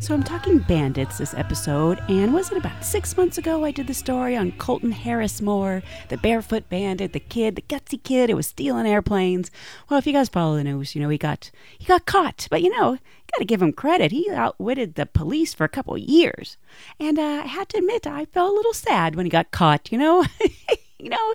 So 0.09 0.15
I'm 0.15 0.23
talking 0.23 0.57
bandits 0.61 1.19
this 1.19 1.35
episode, 1.35 2.01
and 2.09 2.33
was 2.33 2.51
it 2.51 2.57
about 2.57 2.83
six 2.83 3.15
months 3.15 3.37
ago 3.37 3.63
I 3.63 3.71
did 3.71 3.87
the 3.87 3.93
story 3.93 4.39
on 4.39 4.53
Colton 4.53 4.91
Harris 4.91 5.43
Moore, 5.43 5.83
the 6.09 6.17
barefoot 6.17 6.71
bandit, 6.71 7.13
the 7.13 7.21
kid, 7.21 7.57
the 7.57 7.61
gutsy 7.61 8.03
kid 8.03 8.31
who 8.31 8.37
was 8.37 8.47
stealing 8.47 8.87
airplanes. 8.87 9.51
Well, 9.91 9.99
if 9.99 10.07
you 10.07 10.15
guys 10.15 10.31
follow 10.31 10.57
the 10.57 10.65
news, 10.65 10.95
you 10.95 11.03
know 11.03 11.11
he 11.11 11.19
got 11.19 11.51
he 11.77 11.85
got 11.85 12.07
caught, 12.07 12.49
but 12.51 12.63
you 12.63 12.71
know 12.71 12.93
got 13.33 13.39
to 13.41 13.45
give 13.45 13.61
him 13.61 13.71
credit. 13.71 14.11
He 14.11 14.31
outwitted 14.31 14.95
the 14.95 15.05
police 15.05 15.53
for 15.53 15.65
a 15.65 15.69
couple 15.69 15.93
of 15.93 16.01
years, 16.01 16.57
and 16.99 17.19
uh, 17.19 17.43
I 17.45 17.47
had 17.47 17.69
to 17.69 17.77
admit 17.77 18.07
I 18.07 18.25
felt 18.25 18.51
a 18.51 18.57
little 18.57 18.73
sad 18.73 19.15
when 19.15 19.27
he 19.27 19.31
got 19.31 19.51
caught. 19.51 19.93
You 19.93 19.99
know, 19.99 20.25
you 20.99 21.11
know 21.11 21.35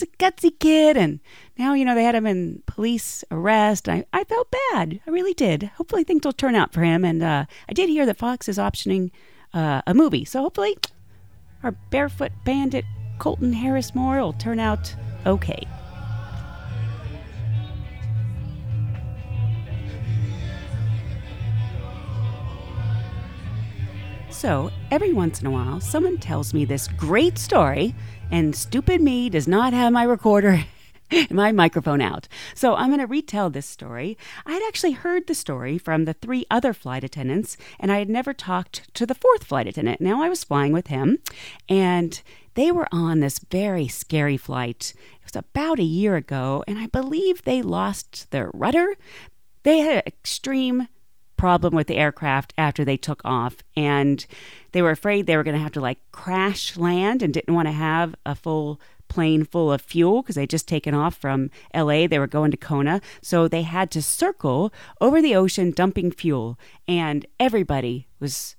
it's 0.00 0.02
a 0.02 0.16
gutsy 0.16 0.56
kid, 0.58 0.96
and 0.96 1.20
now 1.58 1.74
you 1.74 1.84
know 1.84 1.94
they 1.94 2.04
had 2.04 2.14
him 2.14 2.26
in 2.26 2.62
police 2.66 3.24
arrest. 3.30 3.88
I 3.88 4.04
I 4.12 4.24
felt 4.24 4.54
bad. 4.72 5.00
I 5.06 5.10
really 5.10 5.34
did. 5.34 5.64
Hopefully 5.76 6.04
things 6.04 6.24
will 6.24 6.32
turn 6.32 6.54
out 6.54 6.72
for 6.72 6.82
him. 6.82 7.04
And 7.04 7.22
uh, 7.22 7.46
I 7.68 7.72
did 7.72 7.88
hear 7.88 8.06
that 8.06 8.16
Fox 8.16 8.48
is 8.48 8.58
optioning 8.58 9.10
uh, 9.52 9.82
a 9.86 9.94
movie, 9.94 10.24
so 10.24 10.42
hopefully 10.42 10.76
our 11.62 11.72
barefoot 11.90 12.32
bandit 12.44 12.84
Colton 13.18 13.52
Harris 13.52 13.94
Moore 13.94 14.20
will 14.20 14.32
turn 14.34 14.60
out 14.60 14.94
okay. 15.26 15.66
So, 24.38 24.70
every 24.92 25.12
once 25.12 25.40
in 25.40 25.48
a 25.48 25.50
while, 25.50 25.80
someone 25.80 26.16
tells 26.16 26.54
me 26.54 26.64
this 26.64 26.86
great 26.86 27.38
story, 27.38 27.92
and 28.30 28.54
stupid 28.54 29.00
me 29.00 29.28
does 29.28 29.48
not 29.48 29.72
have 29.72 29.92
my 29.92 30.04
recorder 30.04 30.64
my 31.30 31.50
microphone 31.50 32.00
out. 32.00 32.28
So, 32.54 32.76
I'm 32.76 32.86
going 32.90 33.00
to 33.00 33.08
retell 33.08 33.50
this 33.50 33.66
story. 33.66 34.16
I 34.46 34.52
had 34.52 34.62
actually 34.68 34.92
heard 34.92 35.26
the 35.26 35.34
story 35.34 35.76
from 35.76 36.04
the 36.04 36.12
three 36.12 36.46
other 36.52 36.72
flight 36.72 37.02
attendants, 37.02 37.56
and 37.80 37.90
I 37.90 37.98
had 37.98 38.08
never 38.08 38.32
talked 38.32 38.94
to 38.94 39.06
the 39.06 39.16
fourth 39.16 39.42
flight 39.42 39.66
attendant. 39.66 40.00
Now 40.00 40.22
I 40.22 40.28
was 40.28 40.44
flying 40.44 40.72
with 40.72 40.86
him, 40.86 41.18
and 41.68 42.22
they 42.54 42.70
were 42.70 42.86
on 42.92 43.18
this 43.18 43.40
very 43.40 43.88
scary 43.88 44.36
flight. 44.36 44.94
It 45.20 45.24
was 45.24 45.34
about 45.34 45.80
a 45.80 45.82
year 45.82 46.14
ago, 46.14 46.62
and 46.68 46.78
I 46.78 46.86
believe 46.86 47.42
they 47.42 47.60
lost 47.60 48.30
their 48.30 48.52
rudder. 48.54 48.94
They 49.64 49.80
had 49.80 50.06
extreme 50.06 50.86
problem 51.38 51.74
with 51.74 51.86
the 51.86 51.96
aircraft 51.96 52.52
after 52.58 52.84
they 52.84 52.98
took 52.98 53.22
off 53.24 53.56
and 53.74 54.26
they 54.72 54.82
were 54.82 54.90
afraid 54.90 55.26
they 55.26 55.36
were 55.36 55.42
going 55.42 55.56
to 55.56 55.62
have 55.62 55.72
to 55.72 55.80
like 55.80 55.98
crash 56.12 56.76
land 56.76 57.22
and 57.22 57.32
didn't 57.32 57.54
want 57.54 57.66
to 57.66 57.72
have 57.72 58.14
a 58.26 58.34
full 58.34 58.78
plane 59.08 59.44
full 59.44 59.72
of 59.72 59.80
fuel 59.80 60.20
because 60.20 60.34
they'd 60.34 60.50
just 60.50 60.68
taken 60.68 60.94
off 60.94 61.14
from 61.14 61.50
LA 61.74 62.06
they 62.06 62.18
were 62.18 62.26
going 62.26 62.50
to 62.50 62.58
Kona 62.58 63.00
so 63.22 63.48
they 63.48 63.62
had 63.62 63.90
to 63.92 64.02
circle 64.02 64.70
over 65.00 65.22
the 65.22 65.34
ocean 65.34 65.70
dumping 65.70 66.10
fuel 66.10 66.58
and 66.86 67.24
everybody 67.40 68.06
was 68.20 68.56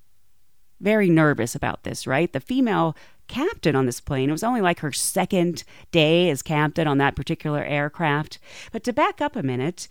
very 0.79 1.09
nervous 1.09 1.53
about 1.53 1.83
this 1.83 2.07
right 2.07 2.33
the 2.33 2.39
female 2.39 2.95
captain 3.29 3.75
on 3.75 3.85
this 3.85 4.01
plane. 4.01 4.27
It 4.27 4.33
was 4.33 4.43
only 4.43 4.59
like 4.59 4.79
her 4.79 4.91
second 4.91 5.63
day 5.91 6.29
as 6.29 6.41
captain 6.41 6.87
on 6.87 6.97
that 6.97 7.15
particular 7.15 7.63
aircraft. 7.63 8.39
But 8.73 8.83
to 8.83 8.91
back 8.91 9.21
up 9.21 9.37
a 9.37 9.43
minute, 9.43 9.87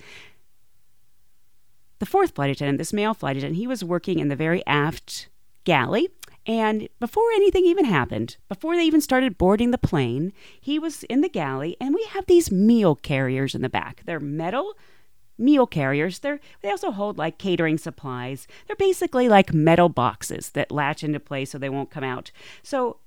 the 1.99 2.07
fourth 2.07 2.35
flight 2.35 2.51
attendant, 2.51 2.79
this 2.79 2.93
male 2.93 3.15
flight 3.15 3.37
attendant, 3.37 3.57
he 3.57 3.67
was 3.67 3.85
working 3.85 4.19
in 4.19 4.29
the 4.29 4.37
very 4.37 4.65
aft 4.67 5.29
galley. 5.65 6.09
And 6.47 6.89
before 6.99 7.31
anything 7.35 7.67
even 7.67 7.85
happened, 7.85 8.39
before 8.49 8.75
they 8.75 8.85
even 8.85 9.03
started 9.03 9.37
boarding 9.37 9.71
the 9.71 9.79
plane, 9.79 10.33
he 10.59 10.79
was 10.79 11.03
in 11.05 11.21
the 11.21 11.29
galley, 11.29 11.77
and 11.81 11.95
we 11.95 12.05
have 12.11 12.25
these 12.27 12.51
meal 12.51 12.95
carriers 12.95 13.55
in 13.55 13.61
the 13.61 13.69
back. 13.69 14.03
They're 14.07 14.21
metal 14.21 14.75
meal 15.39 15.67
carriers. 15.67 16.19
They're 16.19 16.41
they 16.63 16.71
also 16.71 16.91
hold 16.91 17.17
like 17.19 17.39
catering 17.39 17.79
supplies. 17.79 18.47
They're 18.67 18.77
basically 18.77 19.29
like 19.29 19.55
metal 19.55 19.89
boxes 19.89 20.51
that 20.51 20.73
latch 20.73 21.05
into 21.05 21.21
place 21.21 21.51
so 21.51 21.59
they 21.59 21.69
won't 21.69 21.91
come 21.91 22.05
out. 22.05 22.31
So 22.63 22.99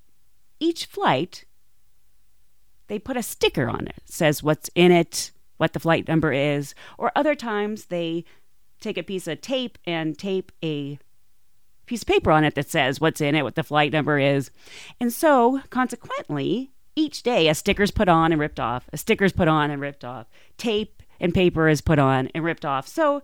each 0.60 0.86
flight 0.86 1.46
they 2.88 3.00
put 3.00 3.18
a 3.18 3.24
sticker 3.24 3.70
on 3.70 3.88
it. 3.88 3.96
it 4.06 4.12
says 4.12 4.44
what's 4.44 4.70
in 4.76 4.92
it, 4.92 5.32
what 5.58 5.72
the 5.72 5.80
flight 5.80 6.10
number 6.10 6.34
is, 6.34 6.76
or 6.98 7.12
other 7.16 7.36
times 7.36 7.86
they 7.86 8.26
take 8.82 8.98
a 8.98 9.04
piece 9.04 9.28
of 9.28 9.42
tape 9.42 9.78
and 9.86 10.18
tape 10.18 10.52
a 10.64 11.00
piece 11.86 12.02
of 12.02 12.08
paper 12.08 12.32
on 12.32 12.44
it 12.44 12.56
that 12.56 12.70
says 12.70 13.00
what's 13.00 13.22
in 13.22 13.36
it, 13.36 13.44
what 13.44 13.56
the 13.56 13.64
flight 13.64 13.94
number 13.94 14.20
is. 14.20 14.52
And 15.00 15.14
so, 15.14 15.62
consequently, 15.70 16.72
each 16.96 17.24
day 17.24 17.48
a 17.48 17.56
sticker's 17.56 17.92
put 17.92 18.10
on 18.10 18.32
and 18.32 18.42
ripped 18.42 18.60
off, 18.60 18.90
a 18.92 18.98
sticker's 18.98 19.32
put 19.32 19.48
on 19.48 19.72
and 19.72 19.82
ripped 19.82 20.04
off, 20.04 20.28
tape 20.58 21.02
and 21.20 21.34
paper 21.34 21.70
is 21.70 21.82
put 21.82 22.00
on 22.00 22.30
and 22.34 22.44
ripped 22.44 22.66
off. 22.66 22.88
So, 22.88 23.22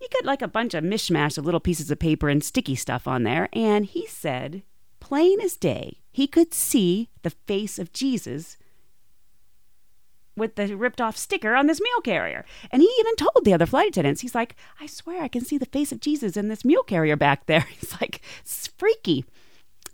you 0.00 0.08
get 0.10 0.24
like 0.24 0.42
a 0.42 0.48
bunch 0.48 0.74
of 0.74 0.84
mishmash 0.84 1.38
of 1.38 1.44
little 1.44 1.60
pieces 1.60 1.90
of 1.90 1.98
paper 1.98 2.28
and 2.28 2.44
sticky 2.44 2.74
stuff 2.74 3.08
on 3.08 3.22
there. 3.22 3.48
And 3.52 3.86
he 3.86 4.06
said, 4.06 4.62
plain 5.00 5.40
as 5.40 5.56
day, 5.56 6.00
he 6.12 6.26
could 6.26 6.52
see 6.52 7.08
the 7.22 7.30
face 7.30 7.78
of 7.78 7.92
Jesus 7.92 8.56
with 10.36 10.56
the 10.56 10.76
ripped 10.76 11.00
off 11.00 11.16
sticker 11.16 11.54
on 11.54 11.66
this 11.66 11.80
meal 11.80 12.00
carrier. 12.02 12.44
And 12.70 12.82
he 12.82 12.88
even 13.00 13.16
told 13.16 13.44
the 13.44 13.54
other 13.54 13.66
flight 13.66 13.88
attendants, 13.88 14.20
he's 14.20 14.34
like, 14.34 14.56
I 14.80 14.86
swear 14.86 15.22
I 15.22 15.28
can 15.28 15.44
see 15.44 15.58
the 15.58 15.66
face 15.66 15.92
of 15.92 16.00
Jesus 16.00 16.36
in 16.36 16.48
this 16.48 16.64
meal 16.64 16.82
carrier 16.82 17.16
back 17.16 17.46
there. 17.46 17.60
He's 17.80 17.92
like, 18.00 18.20
it's 18.40 18.66
freaky. 18.66 19.24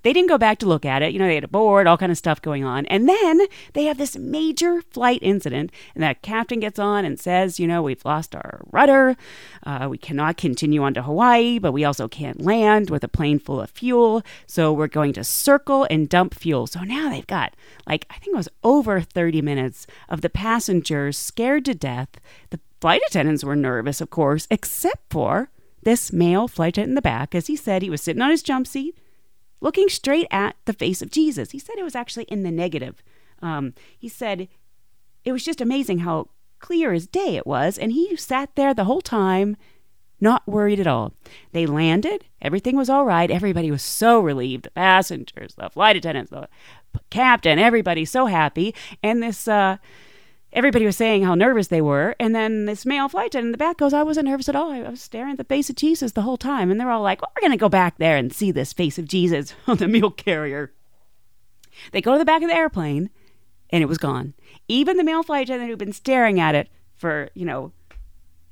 They 0.03 0.13
didn't 0.13 0.29
go 0.29 0.39
back 0.39 0.59
to 0.59 0.67
look 0.67 0.85
at 0.85 1.03
it. 1.03 1.13
You 1.13 1.19
know, 1.19 1.27
they 1.27 1.37
had 1.37 1.45
a 1.45 1.49
board, 1.49 1.87
all 1.87 1.97
kind 1.97 2.13
of 2.13 2.19
stuff 2.19 2.43
going 2.43 2.65
on. 2.65 2.87
And 2.87 3.09
then 3.09 3.43
they 3.73 3.85
have 3.85 3.99
this 3.99 4.17
major 4.17 4.83
flight 4.83 5.21
incident, 5.23 5.71
and 5.95 6.03
that 6.03 6.23
captain 6.23 6.61
gets 6.61 6.79
on 6.79 7.05
and 7.05 7.19
says, 7.19 7.61
you 7.61 7.67
know, 7.67 7.83
we've 7.83 8.05
lost 8.05 8.35
our 8.35 8.61
rudder. 8.71 9.17
Uh, 9.65 9.87
we 9.91 9.99
cannot 9.99 10.37
continue 10.37 10.83
on 10.83 10.95
to 10.95 11.03
Hawaii, 11.03 11.59
but 11.59 11.73
we 11.73 11.85
also 11.85 12.09
can't 12.09 12.43
land 12.43 12.91
with 12.91 13.05
a 13.05 13.09
plane 13.09 13.39
full 13.39 13.61
of 13.61 13.71
fuel. 13.71 14.23
So 14.47 14.73
we're 14.73 14.89
going 14.89 15.13
to 15.15 15.25
circle 15.25 15.87
and 15.91 16.09
dump 16.09 16.35
fuel. 16.35 16.67
So 16.67 16.81
now 16.81 17.09
they've 17.09 17.27
got, 17.27 17.55
like, 17.87 18.07
I 18.11 18.15
think 18.15 18.35
it 18.35 18.37
was 18.37 18.49
over 18.65 19.01
30 19.01 19.43
minutes 19.43 19.87
of 20.09 20.21
the 20.21 20.31
passengers 20.31 21.17
scared 21.17 21.65
to 21.67 21.75
death. 21.75 22.09
The 22.51 22.61
flight 22.81 23.03
attendants 23.07 23.45
were 23.45 23.57
nervous, 23.57 24.01
of 24.01 24.11
course, 24.11 24.49
except 24.51 25.11
for 25.11 25.51
this 25.85 26.13
male 26.13 26.49
flight 26.49 26.75
attendant 26.75 26.91
in 26.91 26.95
the 26.95 27.03
back. 27.03 27.35
As 27.35 27.47
he 27.47 27.57
said, 27.57 27.83
he 27.83 27.91
was 27.91 28.03
sitting 28.03 28.23
on 28.23 28.31
his 28.31 28.43
jump 28.43 28.67
seat 28.67 28.97
looking 29.63 29.89
straight 29.89 30.27
at 30.31 30.57
the 30.67 30.73
face 30.73 31.01
of 31.01 31.11
Jesus. 31.11 31.53
He 31.53 31.59
said 31.59 31.77
it 31.79 31.85
was 31.85 31.95
actually 31.95 32.25
in 32.25 32.43
the 32.43 32.51
negative. 32.51 33.03
Um, 33.41 33.75
he 33.99 34.09
said 34.09 34.49
it 35.25 35.33
was 35.33 35.45
just 35.45 35.61
amazing 35.61 36.01
how 36.01 36.29
clear 36.59 36.93
as 36.93 37.07
day 37.07 37.37
it 37.37 37.47
was, 37.47 37.79
and 37.79 37.93
he 37.93 38.15
sat 38.17 38.55
there 38.55 38.75
the 38.75 38.85
whole 38.85 39.01
time, 39.01 39.57
not 40.21 40.47
worried 40.47 40.79
at 40.79 40.87
all. 40.87 41.15
They 41.53 41.67
landed, 41.67 42.25
everything 42.41 42.77
was 42.77 42.91
all 42.91 43.05
right. 43.05 43.31
Everybody 43.31 43.71
was 43.71 43.83
so 43.83 44.21
relieved 44.21 44.65
the 44.65 44.71
passengers, 44.71 45.55
the 45.57 45.71
flight 45.71 45.97
attendants, 45.97 46.31
the 46.31 46.49
captain, 47.11 47.59
everybody 47.59 48.05
so 48.05 48.27
happy. 48.27 48.75
And 49.03 49.23
this, 49.23 49.49
uh, 49.49 49.79
everybody 50.53 50.85
was 50.85 50.97
saying 50.97 51.25
how 51.25 51.35
nervous 51.35 51.69
they 51.69 51.81
were. 51.81 52.15
And 52.21 52.35
then 52.35 52.67
this 52.67 52.87
male 52.87 53.09
flight 53.09 53.29
attendant 53.29 53.49
in 53.49 53.53
the 53.53 53.59
back 53.59 53.79
goes, 53.79 53.93
I 53.93 54.03
wasn't 54.03 54.29
nervous 54.29 54.49
at 54.49 54.57
all. 54.57 54.71
I 54.71 54.81
was 54.83 55.01
staring 55.01 55.33
at 55.33 55.39
the 55.39 55.45
face 55.45 55.71
of 55.71 55.77
Jesus 55.77 56.13
the 56.13 56.23
whole 56.23 56.37
time. 56.37 56.71
And 56.71 56.81
they're 56.81 56.91
all 56.91 57.03
like, 57.03 57.23
well, 57.23 57.33
we're 57.35 57.47
going 57.47 57.53
to 57.53 57.63
go 57.63 57.69
back 57.69 57.99
there 57.99 58.17
and 58.17 58.33
see 58.33 58.51
this 58.51 58.73
face 58.73 58.99
of 58.99 59.09
Jesus 59.09 59.55
on 59.67 59.79
the 59.79 59.89
meal 59.89 60.11
carrier. 60.11 60.73
They 61.93 62.01
go 62.01 62.13
to 62.13 62.19
the 62.19 62.25
back 62.25 62.43
of 62.43 62.49
the 62.49 62.57
airplane 62.57 63.11
and 63.71 63.83
it 63.83 63.89
was 63.89 63.99
gone. 63.99 64.35
Even 64.69 64.97
the 64.97 65.05
male 65.05 65.23
flight 65.23 65.49
attendant 65.49 65.71
who'd 65.71 65.79
been 65.79 65.93
staring 65.93 66.39
at 66.39 66.55
it 66.55 66.69
for, 66.95 67.31
you 67.35 67.47
know, 67.47 67.73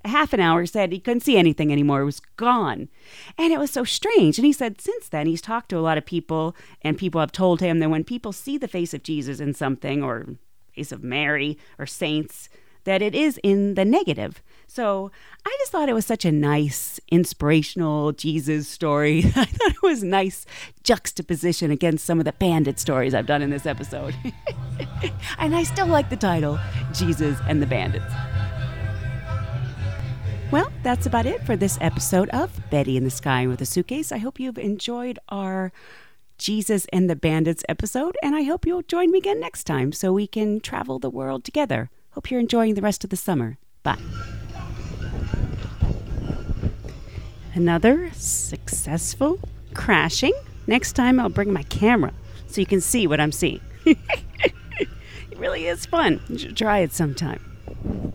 half 0.07 0.33
an 0.33 0.41
hour 0.41 0.65
said 0.65 0.93
he 0.93 0.99
couldn't 0.99 1.21
see 1.21 1.37
anything 1.37 1.71
anymore. 1.71 2.01
It 2.01 2.07
was 2.07 2.21
gone. 2.21 2.89
And 3.37 3.53
it 3.53 3.59
was 3.59 3.71
so 3.71 3.85
strange. 3.85 4.39
And 4.39 4.47
he 4.47 4.53
said 4.53 4.81
since 4.81 5.09
then 5.09 5.27
he's 5.27 5.43
talked 5.43 5.69
to 5.71 5.79
a 5.79 5.81
lot 5.81 5.99
of 5.99 6.07
people 6.07 6.57
and 6.81 6.97
people 6.97 7.21
have 7.21 7.33
told 7.33 7.61
him 7.61 7.79
that 7.81 7.91
when 7.91 8.05
people 8.05 8.33
see 8.33 8.57
the 8.57 8.69
face 8.69 8.95
of 8.95 9.03
Jesus 9.03 9.41
in 9.41 9.53
something 9.53 10.03
or 10.03 10.37
face 10.81 10.93
of 10.93 11.05
Mary 11.05 11.59
or 11.79 11.87
saints, 11.87 12.49
that 12.85 13.03
it 13.03 13.15
is 13.15 13.39
in 13.43 13.75
the 13.75 13.85
negative. 13.85 14.43
So 14.67 15.11
I 15.45 15.55
just 15.59 15.73
thought 15.73 15.91
it 15.91 15.95
was 15.95 16.07
such 16.07 16.25
a 16.25 16.33
nice, 16.33 16.99
inspirational 17.11 18.13
Jesus 18.13 18.67
story. 18.67 19.19
I 19.37 19.45
thought 19.45 19.73
it 19.73 19.83
was 19.83 20.03
nice 20.03 20.47
juxtaposition 20.83 21.71
against 21.71 22.07
some 22.07 22.19
of 22.19 22.25
the 22.25 22.33
bandit 22.33 22.79
stories 22.79 23.15
I've 23.15 23.27
done 23.27 23.43
in 23.43 23.51
this 23.51 23.67
episode. 23.67 24.15
and 25.39 25.55
I 25.55 25.65
still 25.65 25.87
like 25.87 26.09
the 26.09 26.17
title 26.17 26.59
Jesus 26.95 27.39
and 27.47 27.61
the 27.61 27.67
Bandits. 27.67 28.15
Well, 30.51 30.73
that's 30.83 31.07
about 31.07 31.27
it 31.27 31.45
for 31.45 31.57
this 31.57 31.77
episode 31.81 32.31
of 32.31 32.59
Betty 32.71 32.97
in 32.97 33.05
the 33.05 33.11
Sky 33.11 33.47
with 33.47 33.61
a 33.61 33.67
Suitcase. 33.67 34.13
I 34.13 34.19
hope 34.19 34.41
you've 34.41 34.59
enjoyed 34.59 35.19
our 35.29 35.73
Jesus 36.41 36.87
and 36.91 37.09
the 37.09 37.15
Bandits 37.15 37.63
episode, 37.69 38.17
and 38.23 38.35
I 38.35 38.45
hope 38.45 38.67
you'll 38.67 38.81
join 38.81 39.11
me 39.11 39.19
again 39.19 39.39
next 39.39 39.65
time 39.65 39.93
so 39.93 40.11
we 40.11 40.27
can 40.27 40.59
travel 40.59 40.99
the 40.99 41.11
world 41.11 41.45
together. 41.45 41.91
Hope 42.13 42.31
you're 42.31 42.41
enjoying 42.41 42.75
the 42.75 42.81
rest 42.81 43.05
of 43.05 43.11
the 43.11 43.17
summer. 43.17 43.59
Bye. 43.83 43.99
Another 47.53 48.11
successful 48.15 49.39
crashing. 49.75 50.33
Next 50.67 50.95
time 50.95 51.21
I'll 51.21 51.29
bring 51.29 51.53
my 51.53 51.63
camera 51.65 52.15
so 52.47 52.63
you 52.63 52.67
can 52.67 52.81
see 52.81 53.07
what 53.07 53.21
I'm 53.21 53.33
seeing. 53.33 53.61
it 53.85 53.99
really 55.37 55.67
is 55.67 55.85
fun. 55.85 56.21
Try 56.57 56.79
it 56.79 56.95
sometime. 56.95 58.15